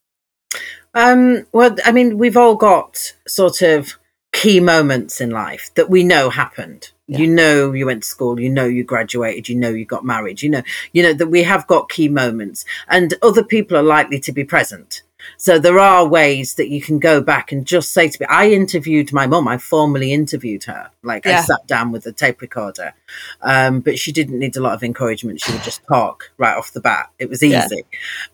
Um, 0.93 1.45
well, 1.51 1.75
I 1.83 1.91
mean, 1.91 2.17
we've 2.17 2.37
all 2.37 2.55
got 2.55 3.13
sort 3.27 3.61
of 3.61 3.97
key 4.31 4.59
moments 4.59 5.21
in 5.21 5.29
life 5.29 5.71
that 5.75 5.89
we 5.89 6.03
know 6.03 6.29
happened. 6.29 6.91
Yeah. 7.07 7.19
You 7.19 7.27
know, 7.27 7.71
you 7.71 7.85
went 7.85 8.03
to 8.03 8.09
school, 8.09 8.39
you 8.39 8.49
know, 8.49 8.65
you 8.65 8.83
graduated, 8.83 9.47
you 9.47 9.55
know, 9.55 9.69
you 9.69 9.85
got 9.85 10.03
married, 10.03 10.41
you 10.41 10.49
know, 10.49 10.63
you 10.91 11.03
know, 11.03 11.13
that 11.13 11.27
we 11.27 11.43
have 11.43 11.67
got 11.67 11.89
key 11.89 12.09
moments 12.09 12.65
and 12.89 13.13
other 13.21 13.43
people 13.43 13.77
are 13.77 13.83
likely 13.83 14.19
to 14.21 14.31
be 14.31 14.43
present. 14.43 15.03
So 15.37 15.59
there 15.59 15.79
are 15.79 16.07
ways 16.07 16.55
that 16.55 16.69
you 16.69 16.81
can 16.81 16.99
go 16.99 17.21
back 17.21 17.51
and 17.51 17.65
just 17.65 17.91
say 17.91 18.09
to 18.09 18.17
me, 18.21 18.27
I 18.29 18.51
interviewed 18.51 19.13
my 19.13 19.27
mum. 19.27 19.47
I 19.47 19.57
formally 19.57 20.13
interviewed 20.13 20.63
her. 20.65 20.91
Like 21.03 21.25
yeah. 21.25 21.39
I 21.39 21.41
sat 21.41 21.67
down 21.67 21.91
with 21.91 22.05
a 22.05 22.11
tape 22.11 22.41
recorder. 22.41 22.93
Um, 23.41 23.81
but 23.81 23.99
she 23.99 24.11
didn't 24.11 24.39
need 24.39 24.57
a 24.57 24.61
lot 24.61 24.73
of 24.73 24.83
encouragement. 24.83 25.41
She 25.41 25.51
would 25.51 25.63
just 25.63 25.85
talk 25.87 26.31
right 26.37 26.55
off 26.55 26.73
the 26.73 26.81
bat. 26.81 27.09
It 27.19 27.29
was 27.29 27.43
easy. 27.43 27.83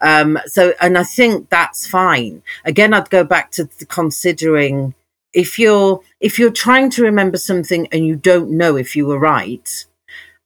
Yeah. 0.02 0.22
Um, 0.22 0.40
so, 0.46 0.74
and 0.80 0.98
I 0.98 1.04
think 1.04 1.50
that's 1.50 1.88
fine. 1.88 2.44
Again, 2.66 2.94
I'd 2.94 3.10
go 3.10 3.24
back 3.24 3.52
to 3.52 3.68
considering 3.88 4.94
if 5.34 5.58
you're, 5.58 6.02
if 6.20 6.38
you're 6.38 6.52
trying 6.52 6.90
to 6.92 7.04
remember 7.04 7.38
something 7.38 7.88
and 7.92 8.06
you 8.06 8.16
don't 8.16 8.52
know 8.52 8.76
if 8.76 8.96
you 8.96 9.06
were 9.06 9.20
right, 9.20 9.86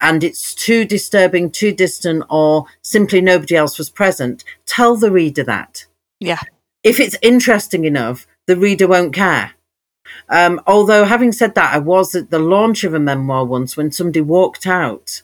and 0.01 0.23
it's 0.23 0.53
too 0.53 0.86
disturbing, 0.86 1.49
too 1.49 1.71
distant, 1.71 2.23
or 2.29 2.65
simply 2.81 3.21
nobody 3.21 3.55
else 3.55 3.77
was 3.77 3.89
present, 3.89 4.43
tell 4.65 4.97
the 4.97 5.10
reader 5.10 5.43
that 5.43 5.86
yeah. 6.19 6.41
If 6.84 6.99
it's 6.99 7.17
interesting 7.21 7.86
enough, 7.86 8.28
the 8.45 8.56
reader 8.56 8.88
won't 8.88 9.13
care. 9.13 9.54
Um, 10.30 10.62
although, 10.67 11.06
having 11.06 11.32
said 11.32 11.56
that, 11.56 11.73
I 11.73 11.80
was 11.80 12.15
at 12.15 12.30
the 12.30 12.39
launch 12.39 12.84
of 12.84 12.93
a 12.93 12.99
memoir 12.99 13.45
once 13.45 13.75
when 13.75 13.91
somebody 13.91 14.21
walked 14.21 14.67
out, 14.67 15.23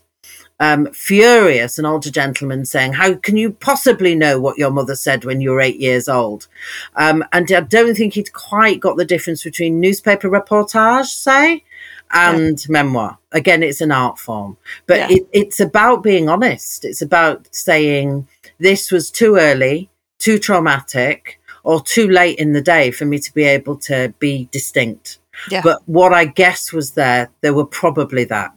um, 0.60 0.91
furious, 0.91 1.80
an 1.80 1.86
older 1.86 2.12
gentleman 2.12 2.65
saying, 2.65 2.93
How 2.93 3.15
can 3.15 3.38
you 3.38 3.51
possibly 3.51 4.15
know 4.15 4.39
what 4.39 4.58
your 4.58 4.71
mother 4.71 4.95
said 4.95 5.25
when 5.25 5.41
you 5.41 5.51
were 5.51 5.62
eight 5.62 5.80
years 5.80 6.08
old? 6.08 6.47
Um, 6.95 7.23
and 7.32 7.51
I 7.51 7.62
don't 7.62 7.95
think 7.95 8.13
he'd 8.13 8.34
quite 8.34 8.80
got 8.80 8.97
the 8.97 9.06
difference 9.06 9.43
between 9.43 9.80
newspaper 9.80 10.30
reportage, 10.30 11.08
say, 11.08 11.63
and 12.12 12.63
yeah. 12.63 12.71
memoir. 12.71 13.17
Again, 13.32 13.63
it's 13.63 13.82
an 13.82 13.91
art 13.91 14.19
form, 14.19 14.58
but 14.86 14.97
yeah. 14.97 15.17
it, 15.17 15.27
it's 15.32 15.60
about 15.60 16.04
being 16.04 16.30
honest. 16.30 16.86
It's 16.86 17.01
about 17.01 17.47
saying, 17.51 18.27
This 18.60 18.91
was 18.91 19.10
too 19.10 19.38
early 19.38 19.89
too 20.21 20.39
traumatic 20.39 21.39
or 21.63 21.81
too 21.81 22.07
late 22.07 22.39
in 22.39 22.53
the 22.53 22.62
day 22.62 22.91
for 22.91 23.05
me 23.05 23.19
to 23.19 23.34
be 23.34 23.43
able 23.43 23.75
to 23.77 24.13
be 24.19 24.47
distinct. 24.51 25.19
Yeah. 25.49 25.62
But 25.63 25.81
what 25.86 26.13
I 26.13 26.25
guess 26.25 26.71
was 26.71 26.91
there, 26.91 27.29
there 27.41 27.53
were 27.53 27.65
probably 27.65 28.23
that. 28.25 28.53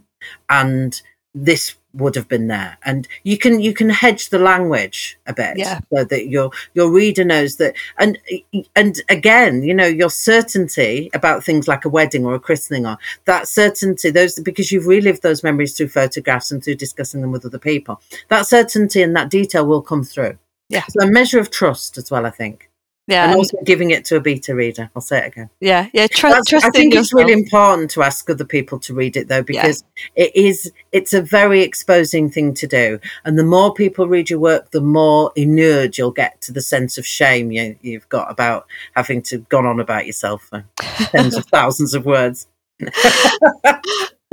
And 0.48 1.00
this 1.34 1.76
would 1.94 2.14
have 2.16 2.28
been 2.28 2.48
there. 2.48 2.76
And 2.84 3.06
you 3.22 3.38
can 3.38 3.60
you 3.60 3.72
can 3.72 3.90
hedge 3.90 4.30
the 4.30 4.38
language 4.38 5.18
a 5.26 5.32
bit 5.32 5.56
yeah. 5.56 5.80
so 5.92 6.04
that 6.04 6.28
your 6.28 6.50
your 6.74 6.90
reader 6.90 7.24
knows 7.24 7.56
that 7.56 7.74
and 7.98 8.18
and 8.74 9.00
again, 9.08 9.62
you 9.62 9.74
know, 9.74 9.86
your 9.86 10.10
certainty 10.10 11.10
about 11.14 11.44
things 11.44 11.68
like 11.68 11.84
a 11.84 11.88
wedding 11.88 12.24
or 12.24 12.34
a 12.34 12.40
christening 12.40 12.86
or 12.86 12.98
that 13.26 13.48
certainty, 13.48 14.10
those 14.10 14.38
because 14.40 14.72
you've 14.72 14.86
relived 14.86 15.22
those 15.22 15.42
memories 15.42 15.76
through 15.76 15.88
photographs 15.88 16.50
and 16.50 16.62
through 16.62 16.76
discussing 16.76 17.20
them 17.20 17.32
with 17.32 17.46
other 17.46 17.58
people, 17.58 18.00
that 18.28 18.46
certainty 18.46 19.02
and 19.02 19.14
that 19.16 19.30
detail 19.30 19.66
will 19.66 19.82
come 19.82 20.04
through. 20.04 20.38
Yeah. 20.68 20.84
So 20.88 21.06
a 21.06 21.10
measure 21.10 21.38
of 21.38 21.50
trust 21.50 21.98
as 21.98 22.10
well, 22.10 22.26
I 22.26 22.30
think. 22.30 22.70
Yeah. 23.06 23.26
And 23.26 23.34
also 23.34 23.58
giving 23.62 23.90
it 23.90 24.06
to 24.06 24.16
a 24.16 24.20
beta 24.20 24.54
reader. 24.54 24.90
I'll 24.96 25.02
say 25.02 25.18
it 25.18 25.26
again. 25.26 25.50
Yeah. 25.60 25.88
Yeah. 25.92 26.06
Trust. 26.06 26.54
I 26.54 26.70
think 26.70 26.94
it's 26.94 27.12
really 27.12 27.34
important 27.34 27.90
to 27.92 28.02
ask 28.02 28.28
other 28.30 28.46
people 28.46 28.78
to 28.80 28.94
read 28.94 29.16
it 29.16 29.28
though, 29.28 29.42
because 29.42 29.84
yeah. 30.16 30.24
it 30.24 30.36
is, 30.36 30.72
it's 30.90 31.12
a 31.12 31.20
very 31.20 31.60
exposing 31.60 32.30
thing 32.30 32.54
to 32.54 32.66
do. 32.66 32.98
And 33.24 33.38
the 33.38 33.44
more 33.44 33.74
people 33.74 34.08
read 34.08 34.30
your 34.30 34.38
work, 34.38 34.70
the 34.70 34.80
more 34.80 35.32
inured 35.36 35.98
you'll 35.98 36.12
get 36.12 36.40
to 36.42 36.52
the 36.52 36.62
sense 36.62 36.96
of 36.96 37.06
shame 37.06 37.52
you, 37.52 37.76
you've 37.82 38.08
got 38.08 38.30
about 38.30 38.66
having 38.96 39.20
to 39.22 39.38
gone 39.38 39.66
on 39.66 39.80
about 39.80 40.06
yourself 40.06 40.44
for 40.44 40.64
tens 40.76 41.36
of 41.36 41.44
thousands 41.52 41.92
of 41.92 42.06
words. 42.06 42.46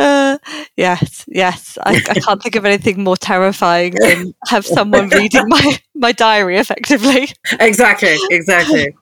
Uh, 0.02 0.38
yes, 0.78 1.26
yes. 1.28 1.78
I, 1.84 2.02
I, 2.10 2.20
can't 2.20 2.42
think 2.42 2.56
of 2.56 2.66
anything 2.66 3.04
more 3.04 3.18
terrifying 3.18 3.94
than 4.00 4.34
have 4.48 4.66
someone 4.66 5.10
reading 5.10 5.48
my, 5.48 5.80
my 5.94 6.12
diary 6.12 6.58
effectively. 6.58 7.30
Exactly, 7.60 8.18
exactly. 8.30 8.96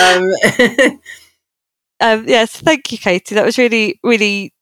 Um, 0.00 0.24
um, 2.00 2.24
yes, 2.26 2.56
thank 2.56 2.90
you, 2.90 2.98
Katy. 2.98 3.34
That 3.36 3.44
was 3.44 3.56
really, 3.56 4.00
really 4.02 4.52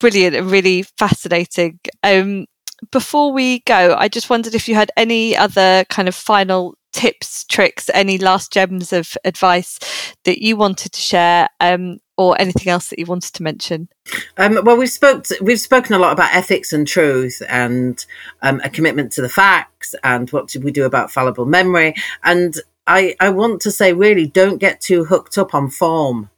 brilliant 0.00 0.34
and 0.34 0.50
really 0.50 0.82
fascinating. 0.82 1.78
Um, 2.02 2.46
before 2.90 3.32
we 3.32 3.60
go, 3.60 3.94
I 3.96 4.08
just 4.08 4.30
wondered 4.30 4.54
if 4.54 4.68
you 4.68 4.74
had 4.74 4.90
any 4.96 5.36
other 5.36 5.84
kind 5.88 6.08
of 6.08 6.14
final 6.14 6.76
tips, 6.98 7.44
tricks, 7.44 7.88
any 7.94 8.18
last 8.18 8.52
gems 8.52 8.92
of 8.92 9.16
advice 9.24 9.78
that 10.24 10.42
you 10.42 10.56
wanted 10.56 10.92
to 10.92 11.00
share, 11.00 11.48
um, 11.60 11.98
or 12.16 12.38
anything 12.40 12.68
else 12.68 12.88
that 12.88 12.98
you 12.98 13.06
wanted 13.06 13.32
to 13.32 13.44
mention? 13.44 13.88
Um, 14.36 14.58
well, 14.64 14.76
we've 14.76 14.90
spoke 14.90 15.26
we've 15.40 15.60
spoken 15.60 15.94
a 15.94 15.98
lot 16.00 16.12
about 16.12 16.34
ethics 16.34 16.72
and 16.72 16.86
truth, 16.86 17.40
and 17.48 18.04
um, 18.42 18.60
a 18.64 18.68
commitment 18.68 19.12
to 19.12 19.22
the 19.22 19.28
facts, 19.28 19.94
and 20.02 20.28
what 20.30 20.48
do 20.48 20.60
we 20.60 20.72
do 20.72 20.84
about 20.84 21.12
fallible 21.12 21.46
memory. 21.46 21.94
And 22.24 22.56
I, 22.88 23.14
I 23.20 23.28
want 23.30 23.62
to 23.62 23.70
say, 23.70 23.92
really, 23.92 24.26
don't 24.26 24.58
get 24.58 24.80
too 24.80 25.04
hooked 25.04 25.38
up 25.38 25.54
on 25.54 25.70
form. 25.70 26.30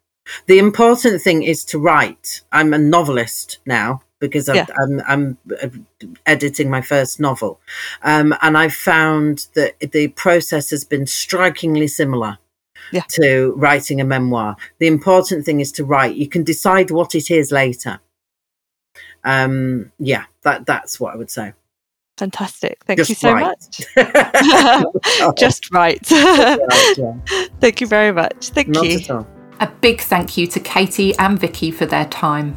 The 0.46 0.58
important 0.58 1.22
thing 1.22 1.42
is 1.42 1.64
to 1.66 1.78
write. 1.78 2.42
I'm 2.52 2.74
a 2.74 2.78
novelist 2.78 3.58
now 3.64 4.02
because 4.20 4.48
I'm, 4.48 4.56
yeah. 4.56 4.66
I'm, 4.78 5.02
I'm, 5.06 5.38
uh, 5.62 5.68
editing 6.26 6.70
my 6.70 6.82
first 6.82 7.18
novel. 7.18 7.60
Um, 8.02 8.34
and 8.42 8.56
I 8.56 8.68
found 8.68 9.46
that 9.54 9.80
the 9.80 10.08
process 10.08 10.70
has 10.70 10.84
been 10.84 11.06
strikingly 11.06 11.88
similar 11.88 12.38
yeah. 12.92 13.02
to 13.08 13.52
writing 13.56 14.00
a 14.00 14.04
memoir. 14.04 14.56
The 14.78 14.86
important 14.86 15.44
thing 15.44 15.60
is 15.60 15.72
to 15.72 15.84
write. 15.84 16.16
You 16.16 16.28
can 16.28 16.44
decide 16.44 16.90
what 16.90 17.14
it 17.14 17.30
is 17.30 17.50
later. 17.50 18.00
Um, 19.24 19.92
yeah, 19.98 20.24
that, 20.42 20.66
that's 20.66 21.00
what 21.00 21.14
I 21.14 21.16
would 21.16 21.30
say. 21.30 21.54
Fantastic. 22.18 22.84
Thank 22.84 22.98
Just 22.98 23.08
you 23.08 23.16
so 23.16 23.32
right. 23.32 23.56
much. 23.96 25.36
Just 25.38 25.72
right. 25.72 25.98
Thank 27.60 27.80
you 27.80 27.86
very 27.86 28.12
much. 28.12 28.50
Thank 28.50 28.68
Not 28.68 28.84
you. 28.84 29.26
A 29.60 29.66
big 29.66 30.00
thank 30.00 30.38
you 30.38 30.46
to 30.46 30.60
Katy 30.60 31.16
and 31.18 31.38
Vicki 31.38 31.70
for 31.70 31.84
their 31.84 32.06
time. 32.06 32.56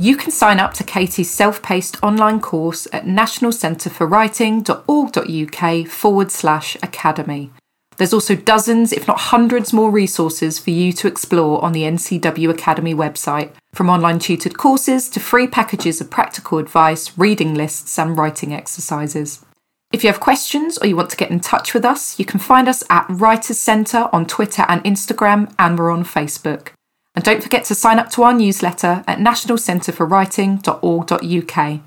You 0.00 0.16
can 0.16 0.30
sign 0.30 0.58
up 0.58 0.72
to 0.74 0.82
Katy's 0.82 1.30
self 1.30 1.62
paced 1.62 2.02
online 2.02 2.40
course 2.40 2.88
at 2.90 3.04
nationalcentreforwriting.org.uk 3.04 5.88
forward 5.88 6.32
slash 6.32 6.76
academy. 6.82 7.50
There's 7.98 8.14
also 8.14 8.34
dozens, 8.34 8.94
if 8.94 9.06
not 9.06 9.20
hundreds, 9.20 9.74
more 9.74 9.90
resources 9.90 10.58
for 10.58 10.70
you 10.70 10.94
to 10.94 11.06
explore 11.06 11.62
on 11.62 11.72
the 11.72 11.82
NCW 11.82 12.48
Academy 12.48 12.94
website, 12.94 13.50
from 13.74 13.90
online 13.90 14.18
tutored 14.18 14.56
courses 14.56 15.10
to 15.10 15.20
free 15.20 15.46
packages 15.46 16.00
of 16.00 16.08
practical 16.08 16.56
advice, 16.56 17.18
reading 17.18 17.52
lists, 17.52 17.98
and 17.98 18.16
writing 18.16 18.54
exercises. 18.54 19.44
If 19.92 20.02
you 20.02 20.08
have 20.08 20.18
questions 20.18 20.78
or 20.78 20.86
you 20.86 20.96
want 20.96 21.10
to 21.10 21.16
get 21.18 21.30
in 21.30 21.40
touch 21.40 21.74
with 21.74 21.84
us, 21.84 22.18
you 22.18 22.24
can 22.24 22.40
find 22.40 22.70
us 22.70 22.82
at 22.88 23.04
Writers 23.10 23.58
Centre 23.58 24.08
on 24.14 24.24
Twitter 24.24 24.64
and 24.66 24.82
Instagram, 24.82 25.52
and 25.58 25.78
we're 25.78 25.90
on 25.90 26.04
Facebook. 26.04 26.68
And 27.14 27.24
don't 27.24 27.42
forget 27.42 27.64
to 27.64 27.74
sign 27.74 27.98
up 27.98 28.10
to 28.10 28.22
our 28.22 28.32
newsletter 28.32 29.02
at 29.06 29.18
nationalcentreforwriting.org.uk. 29.18 31.80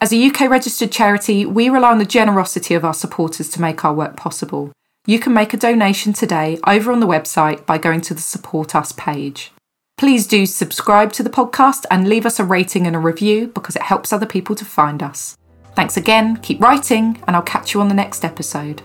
As 0.00 0.12
a 0.12 0.26
UK 0.26 0.40
registered 0.50 0.92
charity, 0.92 1.46
we 1.46 1.68
rely 1.68 1.92
on 1.92 1.98
the 1.98 2.04
generosity 2.04 2.74
of 2.74 2.84
our 2.84 2.92
supporters 2.92 3.48
to 3.50 3.60
make 3.60 3.84
our 3.84 3.94
work 3.94 4.16
possible. 4.16 4.72
You 5.06 5.18
can 5.18 5.32
make 5.32 5.54
a 5.54 5.58
donation 5.58 6.12
today 6.12 6.58
over 6.66 6.90
on 6.90 7.00
the 7.00 7.06
website 7.06 7.64
by 7.66 7.78
going 7.78 8.00
to 8.02 8.14
the 8.14 8.20
Support 8.20 8.74
Us 8.74 8.92
page. 8.92 9.52
Please 9.96 10.26
do 10.26 10.44
subscribe 10.44 11.12
to 11.12 11.22
the 11.22 11.30
podcast 11.30 11.84
and 11.90 12.08
leave 12.08 12.26
us 12.26 12.40
a 12.40 12.44
rating 12.44 12.86
and 12.86 12.96
a 12.96 12.98
review 12.98 13.48
because 13.48 13.76
it 13.76 13.82
helps 13.82 14.12
other 14.12 14.26
people 14.26 14.56
to 14.56 14.64
find 14.64 15.02
us. 15.02 15.36
Thanks 15.74 15.96
again, 15.96 16.36
keep 16.38 16.60
writing, 16.60 17.22
and 17.26 17.36
I'll 17.36 17.42
catch 17.42 17.74
you 17.74 17.80
on 17.80 17.88
the 17.88 17.94
next 17.94 18.24
episode. 18.24 18.82